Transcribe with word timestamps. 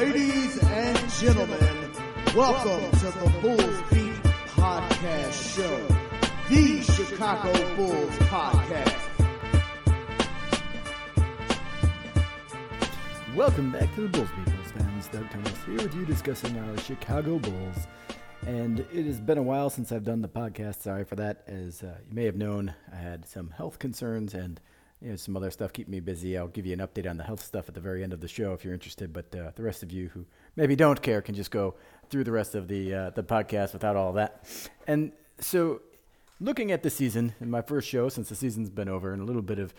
Ladies 0.00 0.56
and 0.62 1.10
gentlemen, 1.10 1.92
welcome 2.34 2.90
to 3.00 3.04
the 3.04 3.38
Bulls 3.42 3.82
Beat 3.90 4.14
Podcast 4.54 5.54
Show, 5.54 5.86
the 6.48 6.80
Chicago 6.80 7.76
Bulls 7.76 8.10
podcast. 8.20 8.96
Welcome 13.34 13.70
back 13.72 13.94
to 13.96 14.00
the 14.00 14.08
Bulls 14.08 14.30
Beat 14.34 14.46
Bulls 14.46 14.72
fans. 14.72 15.08
Doug 15.08 15.30
Thomas 15.32 15.64
here 15.66 15.76
with 15.76 15.94
you 15.94 16.06
discussing 16.06 16.58
our 16.58 16.78
Chicago 16.78 17.38
Bulls. 17.38 17.86
And 18.46 18.80
it 18.80 19.04
has 19.04 19.20
been 19.20 19.36
a 19.36 19.42
while 19.42 19.68
since 19.68 19.92
I've 19.92 20.04
done 20.04 20.22
the 20.22 20.28
podcast. 20.28 20.80
Sorry 20.80 21.04
for 21.04 21.16
that. 21.16 21.42
As 21.46 21.82
uh, 21.82 21.98
you 22.08 22.14
may 22.14 22.24
have 22.24 22.36
known, 22.36 22.74
I 22.90 22.96
had 22.96 23.28
some 23.28 23.50
health 23.50 23.78
concerns 23.78 24.32
and 24.32 24.62
you 25.02 25.10
know, 25.10 25.16
some 25.16 25.36
other 25.36 25.50
stuff 25.50 25.72
keeping 25.72 25.92
me 25.92 26.00
busy. 26.00 26.36
I'll 26.36 26.48
give 26.48 26.66
you 26.66 26.72
an 26.72 26.80
update 26.80 27.08
on 27.08 27.16
the 27.16 27.24
health 27.24 27.42
stuff 27.42 27.68
at 27.68 27.74
the 27.74 27.80
very 27.80 28.02
end 28.02 28.12
of 28.12 28.20
the 28.20 28.28
show 28.28 28.52
if 28.52 28.64
you're 28.64 28.74
interested. 28.74 29.12
But 29.12 29.34
uh, 29.34 29.52
the 29.54 29.62
rest 29.62 29.82
of 29.82 29.90
you 29.90 30.08
who 30.08 30.26
maybe 30.56 30.76
don't 30.76 31.00
care 31.00 31.22
can 31.22 31.34
just 31.34 31.50
go 31.50 31.74
through 32.10 32.24
the 32.24 32.32
rest 32.32 32.54
of 32.54 32.68
the 32.68 32.94
uh, 32.94 33.10
the 33.10 33.22
podcast 33.22 33.72
without 33.72 33.96
all 33.96 34.12
that. 34.14 34.44
And 34.86 35.12
so, 35.38 35.80
looking 36.38 36.70
at 36.70 36.82
the 36.82 36.90
season 36.90 37.34
in 37.40 37.50
my 37.50 37.62
first 37.62 37.88
show 37.88 38.08
since 38.08 38.28
the 38.28 38.34
season's 38.34 38.68
been 38.70 38.88
over, 38.88 39.12
and 39.12 39.22
a 39.22 39.24
little 39.24 39.42
bit 39.42 39.58
of 39.58 39.72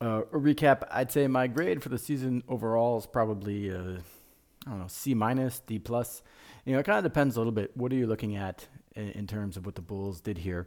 uh, 0.00 0.22
a 0.32 0.38
recap, 0.38 0.86
I'd 0.90 1.10
say 1.10 1.26
my 1.26 1.46
grade 1.46 1.82
for 1.82 1.88
the 1.88 1.98
season 1.98 2.44
overall 2.48 2.98
is 2.98 3.06
probably 3.06 3.70
uh, 3.72 3.98
I 4.66 4.70
don't 4.70 4.78
know 4.78 4.86
C 4.88 5.14
minus 5.14 5.60
D 5.60 5.78
plus. 5.78 6.22
You 6.64 6.72
know, 6.72 6.78
it 6.80 6.84
kind 6.84 6.98
of 6.98 7.04
depends 7.04 7.36
a 7.36 7.40
little 7.40 7.52
bit. 7.52 7.76
What 7.76 7.92
are 7.92 7.96
you 7.96 8.06
looking 8.06 8.36
at 8.36 8.66
in, 8.94 9.10
in 9.10 9.26
terms 9.26 9.56
of 9.56 9.66
what 9.66 9.74
the 9.74 9.82
Bulls 9.82 10.20
did 10.20 10.38
here? 10.38 10.66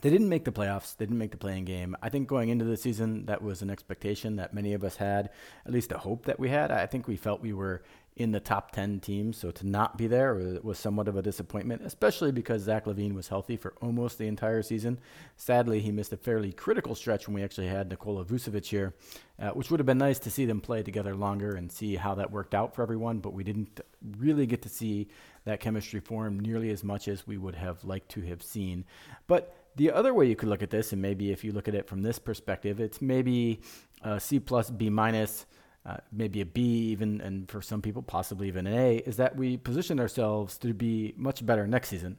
They 0.00 0.10
didn't 0.10 0.28
make 0.28 0.44
the 0.44 0.52
playoffs. 0.52 0.96
They 0.96 1.06
didn't 1.06 1.18
make 1.18 1.32
the 1.32 1.38
play-in 1.38 1.64
game. 1.64 1.96
I 2.02 2.08
think 2.08 2.28
going 2.28 2.50
into 2.50 2.64
the 2.64 2.76
season, 2.76 3.26
that 3.26 3.42
was 3.42 3.62
an 3.62 3.70
expectation 3.70 4.36
that 4.36 4.54
many 4.54 4.72
of 4.74 4.84
us 4.84 4.96
had, 4.96 5.30
at 5.66 5.72
least 5.72 5.90
a 5.92 5.98
hope 5.98 6.26
that 6.26 6.38
we 6.38 6.48
had. 6.48 6.70
I 6.70 6.86
think 6.86 7.08
we 7.08 7.16
felt 7.16 7.40
we 7.40 7.52
were 7.52 7.82
in 8.18 8.32
the 8.32 8.40
top 8.40 8.72
10 8.72 8.98
teams. 8.98 9.36
So 9.36 9.52
to 9.52 9.66
not 9.66 9.96
be 9.96 10.08
there 10.08 10.34
was 10.62 10.78
somewhat 10.78 11.06
of 11.06 11.16
a 11.16 11.22
disappointment, 11.22 11.82
especially 11.84 12.32
because 12.32 12.62
Zach 12.62 12.84
LaVine 12.84 13.14
was 13.14 13.28
healthy 13.28 13.56
for 13.56 13.74
almost 13.80 14.18
the 14.18 14.26
entire 14.26 14.60
season. 14.62 14.98
Sadly, 15.36 15.80
he 15.80 15.92
missed 15.92 16.12
a 16.12 16.16
fairly 16.16 16.52
critical 16.52 16.96
stretch 16.96 17.28
when 17.28 17.34
we 17.34 17.44
actually 17.44 17.68
had 17.68 17.88
Nikola 17.88 18.24
Vucevic 18.24 18.66
here, 18.66 18.94
uh, 19.38 19.50
which 19.50 19.70
would 19.70 19.78
have 19.78 19.86
been 19.86 19.98
nice 19.98 20.18
to 20.18 20.30
see 20.30 20.44
them 20.46 20.60
play 20.60 20.82
together 20.82 21.14
longer 21.14 21.54
and 21.54 21.70
see 21.70 21.94
how 21.94 22.16
that 22.16 22.32
worked 22.32 22.54
out 22.54 22.74
for 22.74 22.82
everyone. 22.82 23.18
But 23.18 23.34
we 23.34 23.44
didn't 23.44 23.80
really 24.18 24.46
get 24.46 24.62
to 24.62 24.68
see 24.68 25.08
that 25.44 25.60
chemistry 25.60 26.00
form 26.00 26.40
nearly 26.40 26.70
as 26.70 26.82
much 26.82 27.06
as 27.06 27.26
we 27.26 27.38
would 27.38 27.54
have 27.54 27.84
liked 27.84 28.10
to 28.10 28.22
have 28.22 28.42
seen. 28.42 28.84
But 29.28 29.54
the 29.76 29.92
other 29.92 30.12
way 30.12 30.26
you 30.26 30.36
could 30.36 30.48
look 30.48 30.62
at 30.62 30.70
this, 30.70 30.92
and 30.92 31.00
maybe 31.00 31.30
if 31.30 31.44
you 31.44 31.52
look 31.52 31.68
at 31.68 31.74
it 31.74 31.86
from 31.86 32.02
this 32.02 32.18
perspective, 32.18 32.80
it's 32.80 33.00
maybe 33.00 33.60
a 34.02 34.18
C 34.18 34.40
plus, 34.40 34.70
B 34.70 34.90
minus, 34.90 35.46
uh, 35.86 35.98
maybe 36.12 36.40
a 36.40 36.46
B 36.46 36.62
even, 36.90 37.20
and 37.20 37.48
for 37.50 37.62
some 37.62 37.80
people 37.80 38.02
possibly 38.02 38.48
even 38.48 38.66
an 38.66 38.74
A, 38.74 38.96
is 38.98 39.16
that 39.16 39.36
we 39.36 39.56
position 39.56 40.00
ourselves 40.00 40.58
to 40.58 40.74
be 40.74 41.14
much 41.16 41.44
better 41.46 41.66
next 41.66 41.88
season 41.88 42.18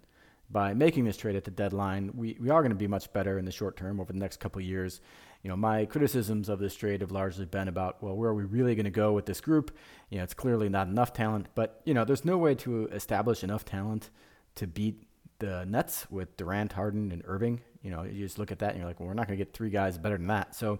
by 0.52 0.74
making 0.74 1.06
this 1.06 1.18
trade 1.18 1.36
at 1.36 1.44
the 1.44 1.52
deadline. 1.52 2.12
We, 2.16 2.38
we 2.40 2.50
are 2.50 2.62
going 2.62 2.72
to 2.72 2.76
be 2.76 2.88
much 2.88 3.12
better 3.14 3.38
in 3.38 3.46
the 3.46 3.52
short 3.52 3.78
term 3.78 4.00
over 4.00 4.12
the 4.12 4.20
next 4.20 4.40
couple 4.40 4.62
years. 4.62 5.02
You 5.44 5.50
know, 5.50 5.56
my 5.56 5.86
criticisms 5.86 6.50
of 6.50 6.60
this 6.60 6.76
trade 6.76 7.02
have 7.02 7.12
largely 7.12 7.46
been 7.46 7.68
about, 7.68 8.02
well, 8.02 8.16
where 8.16 8.32
are 8.32 8.36
we 8.36 8.44
really 8.44 8.76
going 8.76 8.86
to 8.86 8.90
go 8.90 9.14
with 9.14 9.26
this 9.26 9.42
group? 9.42 9.78
You 10.10 10.18
know, 10.18 10.24
it's 10.24 10.34
clearly 10.34 10.68
not 10.68 10.88
enough 10.88 11.14
talent, 11.14 11.48
but 11.56 11.82
you 11.86 11.94
know, 11.94 12.04
there's 12.04 12.26
no 12.26 12.38
way 12.38 12.56
to 12.56 12.88
establish 12.88 13.44
enough 13.44 13.64
talent 13.64 14.10
to 14.56 14.68
beat 14.68 15.04
the 15.40 15.66
Nets 15.66 16.10
with 16.10 16.36
Durant, 16.38 16.74
Harden, 16.74 17.12
and 17.12 17.24
Irving. 17.26 17.62
You 17.82 17.92
know, 17.92 18.04
you 18.04 18.26
just 18.26 18.38
look 18.38 18.52
at 18.52 18.60
that 18.60 18.72
and 18.72 18.80
you're 18.80 18.88
like, 18.88 19.00
well, 19.00 19.08
we're 19.08 19.14
not 19.14 19.28
going 19.28 19.38
to 19.38 19.44
get 19.44 19.54
three 19.54 19.70
guys 19.70 19.98
better 19.98 20.18
than 20.18 20.28
that. 20.28 20.56
So 20.56 20.80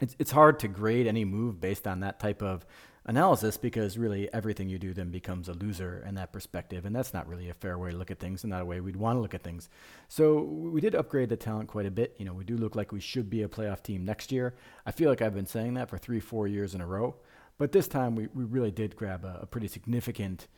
it's 0.00 0.16
it's 0.18 0.30
hard 0.30 0.58
to 0.60 0.68
grade 0.68 1.06
any 1.06 1.24
move 1.24 1.60
based 1.60 1.86
on 1.86 2.00
that 2.00 2.20
type 2.20 2.42
of 2.42 2.66
analysis 3.06 3.56
because 3.56 3.96
really 3.96 4.32
everything 4.32 4.68
you 4.68 4.78
do 4.78 4.92
then 4.92 5.10
becomes 5.10 5.48
a 5.48 5.52
loser 5.52 6.04
in 6.06 6.16
that 6.16 6.32
perspective, 6.32 6.84
and 6.84 6.94
that's 6.94 7.14
not 7.14 7.28
really 7.28 7.48
a 7.48 7.54
fair 7.54 7.78
way 7.78 7.90
to 7.92 7.96
look 7.96 8.10
at 8.10 8.18
things, 8.18 8.42
and 8.42 8.50
not 8.50 8.62
a 8.62 8.64
way 8.64 8.80
we'd 8.80 8.96
want 8.96 9.16
to 9.16 9.20
look 9.20 9.34
at 9.34 9.42
things. 9.42 9.68
So 10.08 10.42
we 10.42 10.80
did 10.80 10.94
upgrade 10.94 11.28
the 11.28 11.36
talent 11.36 11.68
quite 11.68 11.86
a 11.86 11.90
bit. 11.90 12.16
You 12.18 12.24
know, 12.24 12.34
we 12.34 12.44
do 12.44 12.56
look 12.56 12.74
like 12.74 12.92
we 12.92 13.00
should 13.00 13.30
be 13.30 13.42
a 13.42 13.48
playoff 13.48 13.82
team 13.82 14.04
next 14.04 14.32
year. 14.32 14.54
I 14.84 14.90
feel 14.90 15.08
like 15.08 15.22
I've 15.22 15.34
been 15.34 15.46
saying 15.46 15.74
that 15.74 15.88
for 15.88 15.98
three, 15.98 16.20
four 16.20 16.46
years 16.48 16.74
in 16.74 16.80
a 16.80 16.86
row, 16.86 17.16
but 17.58 17.72
this 17.72 17.88
time 17.88 18.16
we 18.16 18.26
we 18.34 18.44
really 18.44 18.72
did 18.72 18.96
grab 18.96 19.24
a, 19.24 19.40
a 19.42 19.46
pretty 19.46 19.68
significant 19.68 20.48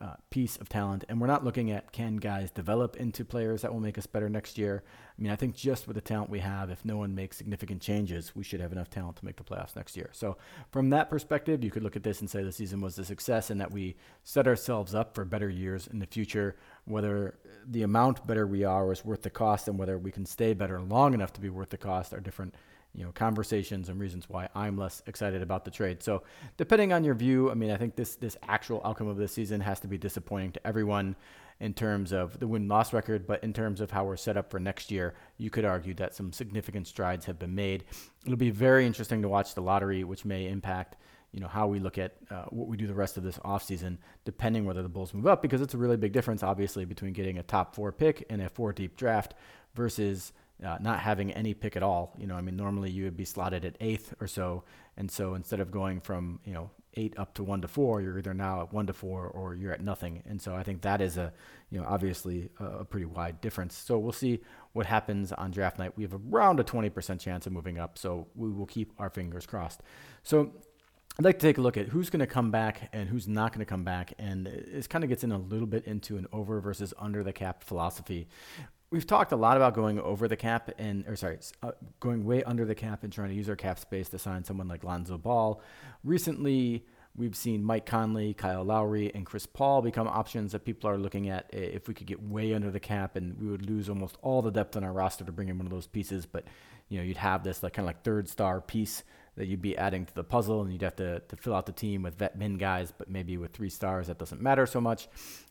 uh, 0.00 0.14
piece 0.30 0.56
of 0.58 0.68
talent. 0.68 1.04
And 1.08 1.20
we're 1.20 1.26
not 1.26 1.44
looking 1.44 1.70
at 1.70 1.92
can 1.92 2.16
guys 2.16 2.50
develop 2.50 2.96
into 2.96 3.24
players 3.24 3.62
that 3.62 3.72
will 3.72 3.80
make 3.80 3.98
us 3.98 4.06
better 4.06 4.28
next 4.28 4.56
year. 4.56 4.84
I 5.18 5.22
mean, 5.22 5.32
I 5.32 5.36
think 5.36 5.56
just 5.56 5.88
with 5.88 5.96
the 5.96 6.00
talent 6.00 6.30
we 6.30 6.38
have, 6.38 6.70
if 6.70 6.84
no 6.84 6.96
one 6.96 7.14
makes 7.16 7.36
significant 7.36 7.82
changes, 7.82 8.36
we 8.36 8.44
should 8.44 8.60
have 8.60 8.70
enough 8.70 8.90
talent 8.90 9.16
to 9.16 9.24
make 9.24 9.36
the 9.36 9.42
playoffs 9.42 9.74
next 9.74 9.96
year. 9.96 10.10
So, 10.12 10.36
from 10.70 10.90
that 10.90 11.10
perspective, 11.10 11.64
you 11.64 11.72
could 11.72 11.82
look 11.82 11.96
at 11.96 12.04
this 12.04 12.20
and 12.20 12.30
say 12.30 12.44
the 12.44 12.52
season 12.52 12.80
was 12.80 12.96
a 12.98 13.04
success 13.04 13.50
and 13.50 13.60
that 13.60 13.72
we 13.72 13.96
set 14.22 14.46
ourselves 14.46 14.94
up 14.94 15.14
for 15.14 15.24
better 15.24 15.48
years 15.48 15.88
in 15.88 15.98
the 15.98 16.06
future. 16.06 16.56
Whether 16.84 17.36
the 17.66 17.82
amount 17.82 18.24
better 18.26 18.46
we 18.46 18.62
are 18.62 18.92
is 18.92 19.04
worth 19.04 19.22
the 19.22 19.30
cost 19.30 19.66
and 19.66 19.78
whether 19.78 19.98
we 19.98 20.12
can 20.12 20.26
stay 20.26 20.54
better 20.54 20.80
long 20.80 21.12
enough 21.12 21.32
to 21.32 21.40
be 21.40 21.50
worth 21.50 21.70
the 21.70 21.76
cost 21.76 22.14
are 22.14 22.20
different 22.20 22.54
you 22.94 23.04
know 23.04 23.12
conversations 23.12 23.88
and 23.88 24.00
reasons 24.00 24.28
why 24.28 24.48
I'm 24.54 24.76
less 24.76 25.02
excited 25.06 25.42
about 25.42 25.64
the 25.64 25.70
trade. 25.70 26.02
So 26.02 26.22
depending 26.56 26.92
on 26.92 27.04
your 27.04 27.14
view, 27.14 27.50
I 27.50 27.54
mean, 27.54 27.70
I 27.70 27.76
think 27.76 27.96
this 27.96 28.16
this 28.16 28.36
actual 28.48 28.80
outcome 28.84 29.08
of 29.08 29.16
this 29.16 29.32
season 29.32 29.60
has 29.60 29.80
to 29.80 29.88
be 29.88 29.98
disappointing 29.98 30.52
to 30.52 30.66
everyone 30.66 31.16
in 31.60 31.74
terms 31.74 32.12
of 32.12 32.38
the 32.38 32.46
win 32.46 32.68
loss 32.68 32.92
record, 32.92 33.26
but 33.26 33.42
in 33.42 33.52
terms 33.52 33.80
of 33.80 33.90
how 33.90 34.04
we're 34.04 34.16
set 34.16 34.36
up 34.36 34.50
for 34.50 34.60
next 34.60 34.90
year, 34.90 35.14
you 35.38 35.50
could 35.50 35.64
argue 35.64 35.92
that 35.94 36.14
some 36.14 36.32
significant 36.32 36.86
strides 36.86 37.26
have 37.26 37.38
been 37.38 37.54
made. 37.54 37.84
It'll 38.24 38.36
be 38.36 38.50
very 38.50 38.86
interesting 38.86 39.22
to 39.22 39.28
watch 39.28 39.54
the 39.54 39.62
lottery, 39.62 40.04
which 40.04 40.24
may 40.24 40.46
impact 40.48 40.96
you 41.32 41.40
know 41.40 41.48
how 41.48 41.66
we 41.66 41.78
look 41.78 41.98
at 41.98 42.14
uh, 42.30 42.44
what 42.50 42.68
we 42.68 42.76
do 42.76 42.86
the 42.86 42.94
rest 42.94 43.16
of 43.16 43.22
this 43.22 43.38
offseason, 43.38 43.98
depending 44.24 44.64
whether 44.64 44.82
the 44.82 44.88
Bulls 44.88 45.12
move 45.12 45.26
up, 45.26 45.42
because 45.42 45.60
it's 45.60 45.74
a 45.74 45.78
really 45.78 45.96
big 45.96 46.12
difference, 46.12 46.42
obviously, 46.42 46.84
between 46.84 47.12
getting 47.12 47.38
a 47.38 47.42
top 47.42 47.74
four 47.74 47.92
pick 47.92 48.24
in 48.30 48.40
a 48.40 48.48
four 48.48 48.72
deep 48.72 48.96
draft 48.96 49.34
versus 49.74 50.32
uh, 50.64 50.78
not 50.80 51.00
having 51.00 51.32
any 51.32 51.54
pick 51.54 51.76
at 51.76 51.82
all. 51.82 52.14
You 52.18 52.26
know, 52.26 52.34
I 52.34 52.40
mean, 52.40 52.56
normally 52.56 52.90
you 52.90 53.04
would 53.04 53.16
be 53.16 53.24
slotted 53.24 53.64
at 53.64 53.76
eighth 53.80 54.14
or 54.20 54.26
so, 54.26 54.64
and 54.96 55.10
so 55.10 55.34
instead 55.34 55.60
of 55.60 55.70
going 55.70 56.00
from 56.00 56.40
you 56.44 56.52
know 56.52 56.70
eight 56.94 57.14
up 57.18 57.34
to 57.34 57.44
one 57.44 57.60
to 57.62 57.68
four, 57.68 58.00
you're 58.00 58.18
either 58.18 58.34
now 58.34 58.62
at 58.62 58.72
one 58.72 58.86
to 58.86 58.92
four 58.92 59.26
or 59.26 59.54
you're 59.54 59.72
at 59.72 59.80
nothing. 59.80 60.22
And 60.26 60.40
so 60.40 60.54
I 60.54 60.62
think 60.62 60.82
that 60.82 61.00
is 61.00 61.16
a 61.16 61.32
you 61.70 61.80
know 61.80 61.86
obviously 61.86 62.50
a, 62.58 62.64
a 62.78 62.84
pretty 62.84 63.06
wide 63.06 63.40
difference. 63.40 63.76
So 63.76 63.98
we'll 63.98 64.12
see 64.12 64.40
what 64.72 64.86
happens 64.86 65.32
on 65.32 65.50
draft 65.50 65.78
night. 65.78 65.92
We 65.96 66.02
have 66.04 66.14
around 66.32 66.60
a 66.60 66.64
20% 66.64 67.20
chance 67.20 67.46
of 67.46 67.52
moving 67.52 67.78
up, 67.78 67.98
so 67.98 68.26
we 68.34 68.50
will 68.50 68.66
keep 68.66 68.92
our 68.98 69.10
fingers 69.10 69.46
crossed. 69.46 69.80
So 70.22 70.52
I'd 71.18 71.24
like 71.24 71.40
to 71.40 71.46
take 71.46 71.58
a 71.58 71.60
look 71.60 71.76
at 71.76 71.88
who's 71.88 72.10
going 72.10 72.20
to 72.20 72.28
come 72.28 72.52
back 72.52 72.90
and 72.92 73.08
who's 73.08 73.26
not 73.26 73.52
going 73.52 73.58
to 73.58 73.68
come 73.68 73.82
back. 73.82 74.14
And 74.20 74.46
it 74.46 74.88
kind 74.88 75.02
of 75.02 75.10
gets 75.10 75.24
in 75.24 75.32
a 75.32 75.38
little 75.38 75.66
bit 75.66 75.84
into 75.84 76.16
an 76.16 76.28
over 76.32 76.60
versus 76.60 76.94
under 76.96 77.24
the 77.24 77.32
cap 77.32 77.64
philosophy. 77.64 78.28
We've 78.90 79.06
talked 79.06 79.32
a 79.32 79.36
lot 79.36 79.58
about 79.58 79.74
going 79.74 80.00
over 80.00 80.28
the 80.28 80.36
cap 80.36 80.70
and, 80.78 81.06
or 81.06 81.14
sorry, 81.14 81.38
uh, 81.62 81.72
going 82.00 82.24
way 82.24 82.42
under 82.44 82.64
the 82.64 82.74
cap 82.74 83.04
and 83.04 83.12
trying 83.12 83.28
to 83.28 83.34
use 83.34 83.48
our 83.50 83.56
cap 83.56 83.78
space 83.78 84.08
to 84.10 84.18
sign 84.18 84.44
someone 84.44 84.66
like 84.66 84.82
Lonzo 84.82 85.18
Ball. 85.18 85.60
Recently, 86.04 86.86
we've 87.14 87.36
seen 87.36 87.62
Mike 87.62 87.84
Conley, 87.84 88.32
Kyle 88.32 88.64
Lowry, 88.64 89.12
and 89.14 89.26
Chris 89.26 89.44
Paul 89.44 89.82
become 89.82 90.08
options 90.08 90.52
that 90.52 90.64
people 90.64 90.88
are 90.88 90.96
looking 90.96 91.28
at 91.28 91.50
if 91.52 91.86
we 91.86 91.92
could 91.92 92.06
get 92.06 92.22
way 92.22 92.54
under 92.54 92.70
the 92.70 92.80
cap 92.80 93.16
and 93.16 93.38
we 93.38 93.48
would 93.48 93.68
lose 93.68 93.90
almost 93.90 94.16
all 94.22 94.40
the 94.40 94.50
depth 94.50 94.74
on 94.74 94.84
our 94.84 94.92
roster 94.92 95.22
to 95.22 95.32
bring 95.32 95.50
in 95.50 95.58
one 95.58 95.66
of 95.66 95.72
those 95.72 95.86
pieces. 95.86 96.24
But, 96.24 96.44
you 96.88 96.96
know, 96.96 97.04
you'd 97.04 97.18
have 97.18 97.44
this 97.44 97.62
like 97.62 97.74
kind 97.74 97.84
of 97.84 97.88
like 97.88 98.04
third 98.04 98.26
star 98.26 98.62
piece 98.62 99.04
that 99.36 99.46
you'd 99.46 99.60
be 99.60 99.76
adding 99.76 100.06
to 100.06 100.14
the 100.14 100.24
puzzle 100.24 100.62
and 100.62 100.72
you'd 100.72 100.82
have 100.82 100.96
to, 100.96 101.20
to 101.20 101.36
fill 101.36 101.54
out 101.54 101.66
the 101.66 101.72
team 101.72 102.02
with 102.02 102.16
vet 102.16 102.38
min 102.38 102.56
guys, 102.56 102.90
but 102.96 103.10
maybe 103.10 103.36
with 103.36 103.52
three 103.52 103.70
stars, 103.70 104.06
that 104.06 104.18
doesn't 104.18 104.40
matter 104.40 104.64
so 104.64 104.80
much. 104.80 105.08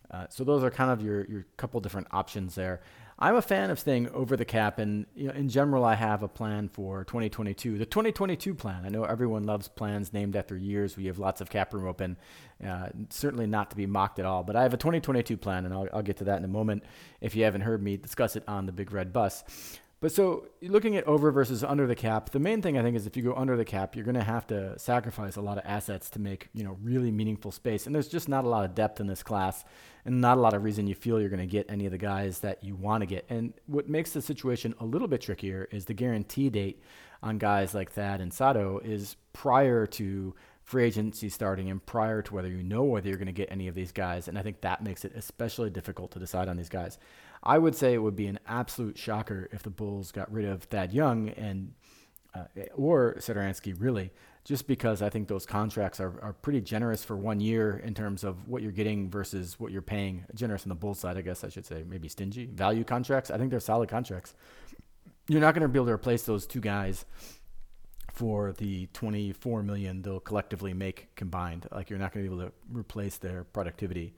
Uh, 0.10 0.26
so 0.30 0.44
those 0.44 0.64
are 0.64 0.72
kind 0.72 0.90
of 0.90 1.02
your, 1.02 1.26
your 1.26 1.46
couple 1.58 1.80
different 1.80 2.08
options 2.12 2.56
there. 2.56 2.82
I'm 3.20 3.36
a 3.36 3.42
fan 3.42 3.72
of 3.72 3.80
staying 3.80 4.10
over 4.12 4.38
the 4.38 4.46
cap, 4.46 4.78
and 4.78 5.08
you 5.16 5.28
know, 5.28 5.34
in 5.34 5.50
general, 5.50 5.84
I 5.84 5.96
have 5.96 6.22
a 6.22 6.28
plan 6.28 6.70
for 6.70 7.04
2022. 7.04 7.80
The 7.80 7.86
2022 7.86 8.54
plan. 8.54 8.84
I 8.86 8.90
know 8.90 9.06
everyone 9.06 9.44
loves 9.44 9.68
plans 9.68 10.14
named 10.14 10.36
after 10.36 10.56
years. 10.56 10.96
We 10.96 11.08
have 11.08 11.18
lots 11.18 11.42
of 11.42 11.50
cap 11.50 11.74
room 11.74 11.88
open. 11.88 12.18
Uh, 12.64 12.90
certainly 13.10 13.48
not 13.48 13.72
to 13.72 13.76
be 13.76 13.88
mocked 13.88 14.20
at 14.20 14.26
all. 14.26 14.44
But 14.44 14.56
I 14.56 14.62
have 14.62 14.74
a 14.76 14.78
2022 14.78 15.36
plan, 15.36 15.66
and 15.66 15.74
I'll, 15.74 15.88
I'll 15.94 16.04
get 16.04 16.18
to 16.18 16.26
that 16.26 16.38
in 16.38 16.46
a 16.46 16.50
moment. 16.50 16.84
If 17.20 17.36
you 17.36 17.44
haven't 17.44 17.62
heard 17.62 17.82
me 17.82 17.98
discuss 17.98 18.36
it 18.36 18.44
on 18.48 18.68
the 18.68 18.72
Big 18.72 18.92
Red 18.92 19.12
Bus. 19.12 19.44
But 20.00 20.12
so 20.12 20.50
looking 20.62 20.96
at 20.96 21.06
over 21.06 21.32
versus 21.32 21.64
under 21.64 21.88
the 21.88 21.96
cap, 21.96 22.30
the 22.30 22.40
main 22.40 22.62
thing 22.62 22.78
I 22.78 22.84
think 22.84 22.96
is 22.96 23.08
if 23.08 23.18
you 23.18 23.24
go 23.24 23.34
under 23.34 23.58
the 23.58 23.66
cap, 23.66 23.96
you're 23.96 24.06
going 24.06 24.16
to 24.16 24.24
have 24.24 24.46
to 24.48 24.78
sacrifice 24.78 25.38
a 25.38 25.42
lot 25.42 25.58
of 25.58 25.64
assets 25.66 26.12
to 26.12 26.20
make 26.20 26.50
you 26.54 26.64
know 26.64 26.78
really 26.84 27.12
meaningful 27.12 27.52
space. 27.52 27.88
And 27.88 27.96
there's 27.96 28.08
just 28.08 28.30
not 28.30 28.46
a 28.46 28.50
lot 28.50 28.64
of 28.64 28.76
depth 28.76 29.00
in 29.00 29.08
this 29.08 29.24
class, 29.24 29.64
and 30.06 30.22
not 30.22 30.38
a 30.38 30.42
lot 30.42 30.54
of 30.54 30.64
reason 30.64 30.86
you 30.86 30.94
feel 30.94 31.20
you're 31.20 31.30
going 31.30 31.40
to 31.40 31.48
get 31.48 31.66
any 31.68 31.86
of 31.86 31.92
the 31.92 31.98
guys 31.98 32.40
that 32.40 32.64
you 32.64 32.76
want 32.76 33.02
to 33.02 33.08
get. 33.08 33.26
And 33.30 33.54
what 33.66 33.90
makes 33.90 34.12
the 34.12 34.22
situation 34.22 34.76
a 34.80 34.86
little 34.86 35.08
bit 35.08 35.22
trickier 35.22 35.68
is 35.72 35.86
the 35.86 35.96
guarantee 35.96 36.52
date 36.52 36.84
on 37.24 37.40
guys 37.40 37.74
like 37.74 37.92
Thad 37.92 38.22
and 38.22 38.32
Sato 38.32 38.80
is 38.80 39.16
prior 39.34 39.88
to 39.88 40.36
free 40.68 40.84
agency 40.84 41.30
starting 41.30 41.72
and 41.72 41.84
prior 41.86 42.22
to 42.22 42.34
whether 42.36 42.50
you 42.50 42.62
know 42.62 42.84
whether 42.84 43.08
you're 43.08 43.18
going 43.18 43.26
to 43.26 43.32
get 43.32 43.50
any 43.50 43.70
of 43.70 43.74
these 43.74 43.94
guys. 43.94 44.28
And 44.28 44.38
I 44.38 44.44
think 44.44 44.62
that 44.62 44.84
makes 44.84 45.06
it 45.06 45.14
especially 45.16 45.70
difficult 45.70 46.12
to 46.12 46.20
decide 46.20 46.50
on 46.50 46.58
these 46.58 46.68
guys. 46.68 47.00
I 47.48 47.58
would 47.58 47.76
say 47.76 47.94
it 47.94 48.00
would 48.00 48.18
be 48.18 48.28
an 48.28 48.40
absolute 48.46 48.98
shocker 48.98 49.48
if 49.54 49.64
the 49.64 49.70
Bulls 49.70 50.12
got 50.12 50.30
rid 50.32 50.44
of 50.44 50.64
Thad 50.64 50.92
Young 50.92 51.30
and 51.30 51.72
uh, 52.36 52.44
or 52.76 53.16
Satoransky 53.20 53.74
really 53.80 54.12
just 54.44 54.68
because 54.68 55.02
I 55.02 55.10
think 55.10 55.30
those 55.30 55.46
contracts 55.46 56.00
are, 56.00 56.14
are 56.22 56.34
pretty 56.34 56.62
generous 56.62 57.04
for 57.04 57.16
one 57.16 57.40
year 57.40 57.82
in 57.84 57.94
terms 57.94 58.24
of 58.24 58.48
what 58.48 58.62
you're 58.62 58.72
getting 58.72 59.10
versus 59.10 59.60
what 59.60 59.72
you're 59.72 59.82
paying. 59.82 60.26
Generous 60.36 60.64
on 60.64 60.70
the 60.70 60.76
Bulls 60.76 61.00
side, 61.00 61.18
I 61.18 61.22
guess 61.22 61.44
I 61.44 61.50
should 61.50 61.66
say, 61.66 61.84
maybe 61.88 62.10
stingy. 62.10 62.46
Value 62.46 62.84
contracts, 62.84 63.32
I 63.32 63.38
think 63.38 63.50
they're 63.50 63.60
solid 63.60 63.90
contracts. 63.90 64.36
You're 65.28 65.42
not 65.42 65.54
going 65.54 65.64
to 65.64 65.68
be 65.68 65.78
able 65.78 65.88
to 65.88 65.94
replace 65.94 66.24
those 66.24 66.46
two 66.46 66.62
guys 66.62 67.06
for 68.18 68.52
the 68.54 68.88
24 68.94 69.62
million 69.62 70.02
they'll 70.02 70.20
collectively 70.20 70.74
make 70.74 71.14
combined. 71.16 71.68
Like 71.72 71.90
you're 71.90 72.00
not 72.00 72.14
going 72.14 72.26
to 72.26 72.30
be 72.30 72.36
able 72.36 72.50
to 72.50 72.54
replace 72.72 73.18
their 73.18 73.44
productivity. 73.44 74.16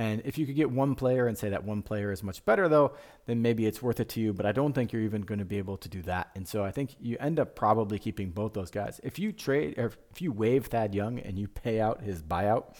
And 0.00 0.22
if 0.24 0.38
you 0.38 0.46
could 0.46 0.56
get 0.56 0.70
one 0.70 0.94
player 0.94 1.26
and 1.26 1.36
say 1.36 1.50
that 1.50 1.64
one 1.64 1.82
player 1.82 2.10
is 2.10 2.22
much 2.22 2.42
better 2.46 2.70
though, 2.70 2.94
then 3.26 3.42
maybe 3.42 3.66
it's 3.66 3.82
worth 3.82 4.00
it 4.00 4.08
to 4.10 4.20
you, 4.20 4.32
but 4.32 4.46
I 4.46 4.52
don't 4.52 4.72
think 4.72 4.94
you're 4.94 5.02
even 5.02 5.20
going 5.20 5.40
to 5.40 5.44
be 5.44 5.58
able 5.58 5.76
to 5.76 5.90
do 5.90 6.00
that. 6.02 6.30
And 6.34 6.48
so 6.48 6.64
I 6.64 6.70
think 6.70 6.96
you 6.98 7.18
end 7.20 7.38
up 7.38 7.54
probably 7.54 7.98
keeping 7.98 8.30
both 8.30 8.54
those 8.54 8.70
guys. 8.70 8.98
If 9.04 9.18
you 9.18 9.30
trade 9.30 9.78
or 9.78 9.92
if 10.10 10.22
you 10.22 10.32
waive 10.32 10.68
Thad 10.68 10.94
Young 10.94 11.18
and 11.18 11.38
you 11.38 11.48
pay 11.48 11.82
out 11.82 12.00
his 12.00 12.22
buyout 12.22 12.76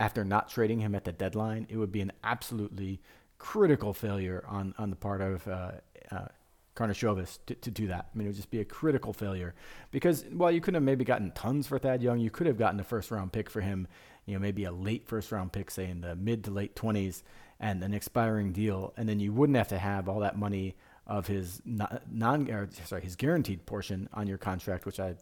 after 0.00 0.24
not 0.24 0.48
trading 0.48 0.80
him 0.80 0.96
at 0.96 1.04
the 1.04 1.12
deadline, 1.12 1.68
it 1.70 1.76
would 1.76 1.92
be 1.92 2.00
an 2.00 2.10
absolutely 2.24 3.00
critical 3.38 3.94
failure 3.94 4.44
on 4.48 4.74
on 4.76 4.90
the 4.90 4.96
part 4.96 5.20
of 5.20 5.46
uh, 5.46 5.70
uh, 6.10 6.26
to, 6.74 7.54
to 7.54 7.70
do 7.70 7.86
that. 7.86 8.08
I 8.12 8.18
mean, 8.18 8.26
it 8.26 8.30
would 8.30 8.36
just 8.36 8.50
be 8.50 8.58
a 8.58 8.64
critical 8.64 9.12
failure 9.12 9.54
because 9.92 10.24
while 10.32 10.50
you 10.50 10.60
couldn't 10.60 10.74
have 10.74 10.82
maybe 10.82 11.04
gotten 11.04 11.30
tons 11.30 11.68
for 11.68 11.78
Thad 11.78 12.02
Young, 12.02 12.18
you 12.18 12.30
could 12.30 12.48
have 12.48 12.58
gotten 12.58 12.80
a 12.80 12.84
first 12.84 13.12
round 13.12 13.32
pick 13.32 13.48
for 13.48 13.60
him, 13.60 13.86
you 14.26 14.34
know, 14.34 14.40
maybe 14.40 14.64
a 14.64 14.72
late 14.72 15.06
first 15.06 15.32
round 15.32 15.52
pick, 15.52 15.70
say 15.70 15.88
in 15.88 16.00
the 16.00 16.14
mid 16.16 16.44
to 16.44 16.50
late 16.50 16.74
20s, 16.74 17.22
and 17.60 17.82
an 17.82 17.94
expiring 17.94 18.52
deal. 18.52 18.92
And 18.96 19.08
then 19.08 19.20
you 19.20 19.32
wouldn't 19.32 19.56
have 19.56 19.68
to 19.68 19.78
have 19.78 20.08
all 20.08 20.20
that 20.20 20.38
money 20.38 20.76
of 21.06 21.26
his 21.26 21.60
non, 21.64 22.50
or, 22.50 22.68
sorry, 22.84 23.02
his 23.02 23.16
guaranteed 23.16 23.66
portion 23.66 24.08
on 24.12 24.26
your 24.26 24.38
contract, 24.38 24.86
which 24.86 25.00
I, 25.00 25.14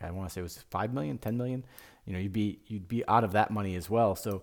I 0.00 0.10
want 0.10 0.28
to 0.28 0.32
say 0.32 0.42
was 0.42 0.58
5 0.70 0.92
million, 0.92 1.18
10 1.18 1.36
million. 1.36 1.64
You 2.06 2.12
know, 2.12 2.18
you'd 2.18 2.32
be, 2.32 2.60
you'd 2.66 2.88
be 2.88 3.06
out 3.06 3.24
of 3.24 3.32
that 3.32 3.50
money 3.50 3.76
as 3.76 3.88
well. 3.88 4.16
So, 4.16 4.42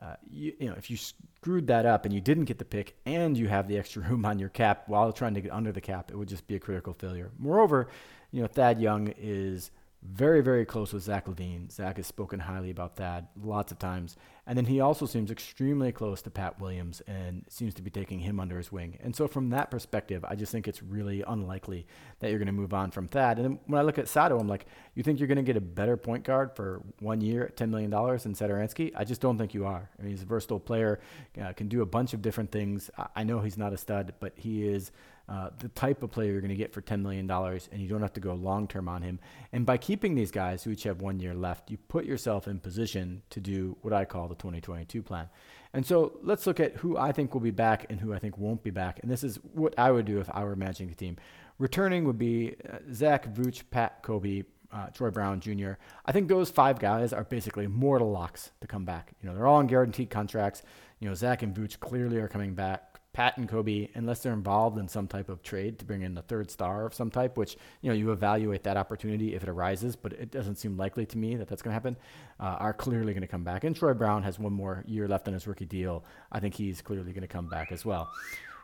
uh, 0.00 0.14
you, 0.30 0.52
you, 0.60 0.68
know, 0.68 0.74
if 0.76 0.90
you 0.90 0.96
screwed 0.96 1.66
that 1.66 1.84
up 1.84 2.04
and 2.04 2.14
you 2.14 2.20
didn't 2.20 2.44
get 2.44 2.58
the 2.58 2.64
pick 2.64 2.96
and 3.04 3.36
you 3.36 3.48
have 3.48 3.68
the 3.68 3.78
extra 3.78 4.02
room 4.08 4.24
on 4.24 4.38
your 4.38 4.48
cap 4.48 4.84
while 4.86 5.12
trying 5.12 5.34
to 5.34 5.40
get 5.40 5.52
under 5.52 5.72
the 5.72 5.80
cap, 5.80 6.10
it 6.10 6.16
would 6.16 6.28
just 6.28 6.46
be 6.46 6.54
a 6.54 6.60
critical 6.60 6.92
failure. 6.92 7.30
Moreover, 7.38 7.88
you 8.30 8.42
know, 8.42 8.46
Thad 8.46 8.80
Young 8.80 9.12
is 9.18 9.70
very, 10.02 10.40
very 10.42 10.64
close 10.64 10.92
with 10.92 11.02
Zach 11.02 11.26
LaVine. 11.26 11.72
Zach 11.72 11.96
has 11.96 12.06
spoken 12.06 12.38
highly 12.38 12.70
about 12.70 12.96
that 12.96 13.30
lots 13.40 13.72
of 13.72 13.78
times. 13.78 14.16
And 14.46 14.56
then 14.56 14.64
he 14.64 14.80
also 14.80 15.06
seems 15.06 15.30
extremely 15.30 15.90
close 15.90 16.22
to 16.22 16.30
Pat 16.30 16.60
Williams 16.60 17.02
and 17.06 17.44
seems 17.48 17.74
to 17.74 17.82
be 17.82 17.90
taking 17.90 18.20
him 18.20 18.38
under 18.38 18.56
his 18.56 18.70
wing. 18.70 18.96
And 19.02 19.14
so, 19.14 19.26
from 19.26 19.50
that 19.50 19.70
perspective, 19.70 20.24
I 20.26 20.36
just 20.36 20.52
think 20.52 20.68
it's 20.68 20.82
really 20.82 21.22
unlikely 21.26 21.86
that 22.20 22.30
you're 22.30 22.38
going 22.38 22.46
to 22.46 22.52
move 22.52 22.72
on 22.72 22.90
from 22.92 23.08
Thad. 23.08 23.38
And 23.38 23.58
when 23.66 23.80
I 23.80 23.82
look 23.82 23.98
at 23.98 24.08
Sato, 24.08 24.38
I'm 24.38 24.48
like, 24.48 24.66
you 24.94 25.02
think 25.02 25.18
you're 25.18 25.28
going 25.28 25.36
to 25.36 25.42
get 25.42 25.56
a 25.56 25.60
better 25.60 25.96
point 25.96 26.24
guard 26.24 26.52
for 26.54 26.80
one 27.00 27.20
year 27.20 27.44
at 27.44 27.56
$10 27.56 27.68
million 27.68 27.90
than 27.90 28.34
Satoransky? 28.34 28.92
I 28.96 29.04
just 29.04 29.20
don't 29.20 29.36
think 29.36 29.52
you 29.52 29.66
are. 29.66 29.90
I 29.98 30.02
mean, 30.02 30.12
he's 30.12 30.22
a 30.22 30.26
versatile 30.26 30.60
player, 30.60 31.00
uh, 31.42 31.52
can 31.52 31.68
do 31.68 31.82
a 31.82 31.86
bunch 31.86 32.14
of 32.14 32.22
different 32.22 32.52
things. 32.52 32.88
I 33.14 33.24
know 33.24 33.40
he's 33.40 33.58
not 33.58 33.72
a 33.72 33.76
stud, 33.76 34.14
but 34.20 34.32
he 34.36 34.66
is 34.66 34.92
uh, 35.28 35.50
the 35.58 35.68
type 35.68 36.02
of 36.02 36.10
player 36.10 36.32
you're 36.32 36.40
going 36.40 36.48
to 36.48 36.56
get 36.56 36.72
for 36.72 36.80
$10 36.80 37.02
million, 37.02 37.30
and 37.30 37.80
you 37.80 37.88
don't 37.88 38.00
have 38.00 38.14
to 38.14 38.20
go 38.20 38.34
long 38.34 38.66
term 38.66 38.88
on 38.88 39.02
him. 39.02 39.20
And 39.52 39.66
by 39.66 39.76
keeping 39.76 40.14
these 40.14 40.30
guys 40.30 40.62
who 40.62 40.70
each 40.70 40.84
have 40.84 41.02
one 41.02 41.20
year 41.20 41.34
left, 41.34 41.70
you 41.70 41.76
put 41.76 42.06
yourself 42.06 42.48
in 42.48 42.60
position 42.60 43.22
to 43.30 43.40
do 43.40 43.76
what 43.82 43.92
I 43.92 44.04
call 44.04 44.28
the 44.28 44.34
2022 44.34 45.02
plan. 45.02 45.28
And 45.74 45.84
so 45.84 46.18
let's 46.22 46.46
look 46.46 46.60
at 46.60 46.76
who 46.76 46.96
I 46.96 47.12
think 47.12 47.34
will 47.34 47.42
be 47.42 47.50
back 47.50 47.86
and 47.90 48.00
who 48.00 48.14
I 48.14 48.18
think 48.18 48.38
won't 48.38 48.62
be 48.62 48.70
back. 48.70 49.00
And 49.02 49.10
this 49.10 49.22
is 49.22 49.38
what 49.52 49.74
I 49.78 49.90
would 49.90 50.06
do 50.06 50.18
if 50.18 50.30
I 50.32 50.44
were 50.44 50.56
managing 50.56 50.88
the 50.88 50.94
team. 50.94 51.16
Returning 51.58 52.04
would 52.04 52.18
be 52.18 52.54
uh, 52.70 52.78
Zach, 52.92 53.32
Vooch, 53.34 53.64
Pat, 53.70 54.02
Coby, 54.02 54.46
uh, 54.72 54.86
Troy 54.88 55.10
Brown 55.10 55.40
Jr. 55.40 55.72
I 56.06 56.12
think 56.12 56.28
those 56.28 56.50
five 56.50 56.78
guys 56.78 57.12
are 57.12 57.24
basically 57.24 57.66
mortal 57.66 58.10
locks 58.10 58.50
to 58.60 58.66
come 58.66 58.84
back. 58.84 59.12
You 59.22 59.28
know, 59.28 59.34
they're 59.34 59.46
all 59.46 59.56
on 59.56 59.66
guaranteed 59.66 60.10
contracts. 60.10 60.62
You 61.00 61.08
know, 61.08 61.14
Zach 61.14 61.42
and 61.42 61.54
Vooch 61.54 61.78
clearly 61.80 62.18
are 62.18 62.28
coming 62.28 62.54
back. 62.54 62.97
Pat 63.12 63.36
and 63.36 63.48
Coby, 63.48 63.88
unless 63.94 64.22
they're 64.22 64.32
involved 64.32 64.78
in 64.78 64.86
some 64.86 65.08
type 65.08 65.28
of 65.28 65.42
trade 65.42 65.78
to 65.78 65.84
bring 65.84 66.02
in 66.02 66.16
a 66.16 66.22
third 66.22 66.50
star 66.50 66.86
of 66.86 66.94
some 66.94 67.10
type, 67.10 67.36
which 67.36 67.56
you 67.80 67.88
know 67.88 67.94
you 67.94 68.12
evaluate 68.12 68.62
that 68.64 68.76
opportunity 68.76 69.34
if 69.34 69.42
it 69.42 69.48
arises, 69.48 69.96
but 69.96 70.12
it 70.12 70.30
doesn't 70.30 70.56
seem 70.56 70.76
likely 70.76 71.06
to 71.06 71.18
me 71.18 71.34
that 71.36 71.48
that's 71.48 71.62
going 71.62 71.70
to 71.70 71.74
happen. 71.74 71.96
Uh, 72.38 72.56
are 72.60 72.72
clearly 72.72 73.12
going 73.12 73.22
to 73.22 73.28
come 73.28 73.44
back, 73.44 73.64
and 73.64 73.74
Troy 73.74 73.94
Brown 73.94 74.22
has 74.22 74.38
one 74.38 74.52
more 74.52 74.84
year 74.86 75.08
left 75.08 75.26
on 75.26 75.34
his 75.34 75.46
rookie 75.46 75.64
deal. 75.64 76.04
I 76.30 76.40
think 76.40 76.54
he's 76.54 76.80
clearly 76.80 77.12
going 77.12 77.22
to 77.22 77.28
come 77.28 77.48
back 77.48 77.72
as 77.72 77.84
well. 77.84 78.08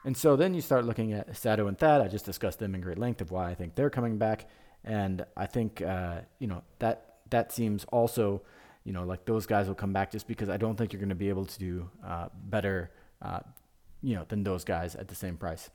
And 0.04 0.16
so 0.16 0.36
then 0.36 0.52
you 0.54 0.60
start 0.60 0.84
looking 0.84 1.14
at 1.14 1.34
Sato 1.36 1.66
and 1.66 1.78
Thad. 1.78 2.02
I 2.02 2.08
just 2.08 2.26
discussed 2.26 2.58
them 2.58 2.74
in 2.74 2.82
great 2.82 2.98
length 2.98 3.22
of 3.22 3.30
why 3.30 3.50
I 3.50 3.54
think 3.54 3.74
they're 3.74 3.90
coming 3.90 4.18
back, 4.18 4.46
and 4.84 5.24
I 5.36 5.46
think 5.46 5.80
uh, 5.80 6.20
you 6.38 6.46
know 6.46 6.62
that 6.78 7.16
that 7.30 7.50
seems 7.50 7.84
also 7.86 8.42
you 8.84 8.92
know 8.92 9.04
like 9.04 9.24
those 9.24 9.46
guys 9.46 9.66
will 9.66 9.74
come 9.74 9.92
back 9.92 10.12
just 10.12 10.28
because 10.28 10.48
I 10.48 10.58
don't 10.58 10.76
think 10.76 10.92
you're 10.92 11.00
going 11.00 11.08
to 11.08 11.14
be 11.14 11.30
able 11.30 11.46
to 11.46 11.58
do 11.58 11.90
uh, 12.06 12.28
better 12.44 12.90
uh, 13.22 13.40
you 14.04 14.14
know, 14.14 14.24
than 14.28 14.44
those 14.44 14.64
guys 14.64 14.94
at 14.94 15.08
the 15.08 15.14
same 15.14 15.36
price. 15.36 15.70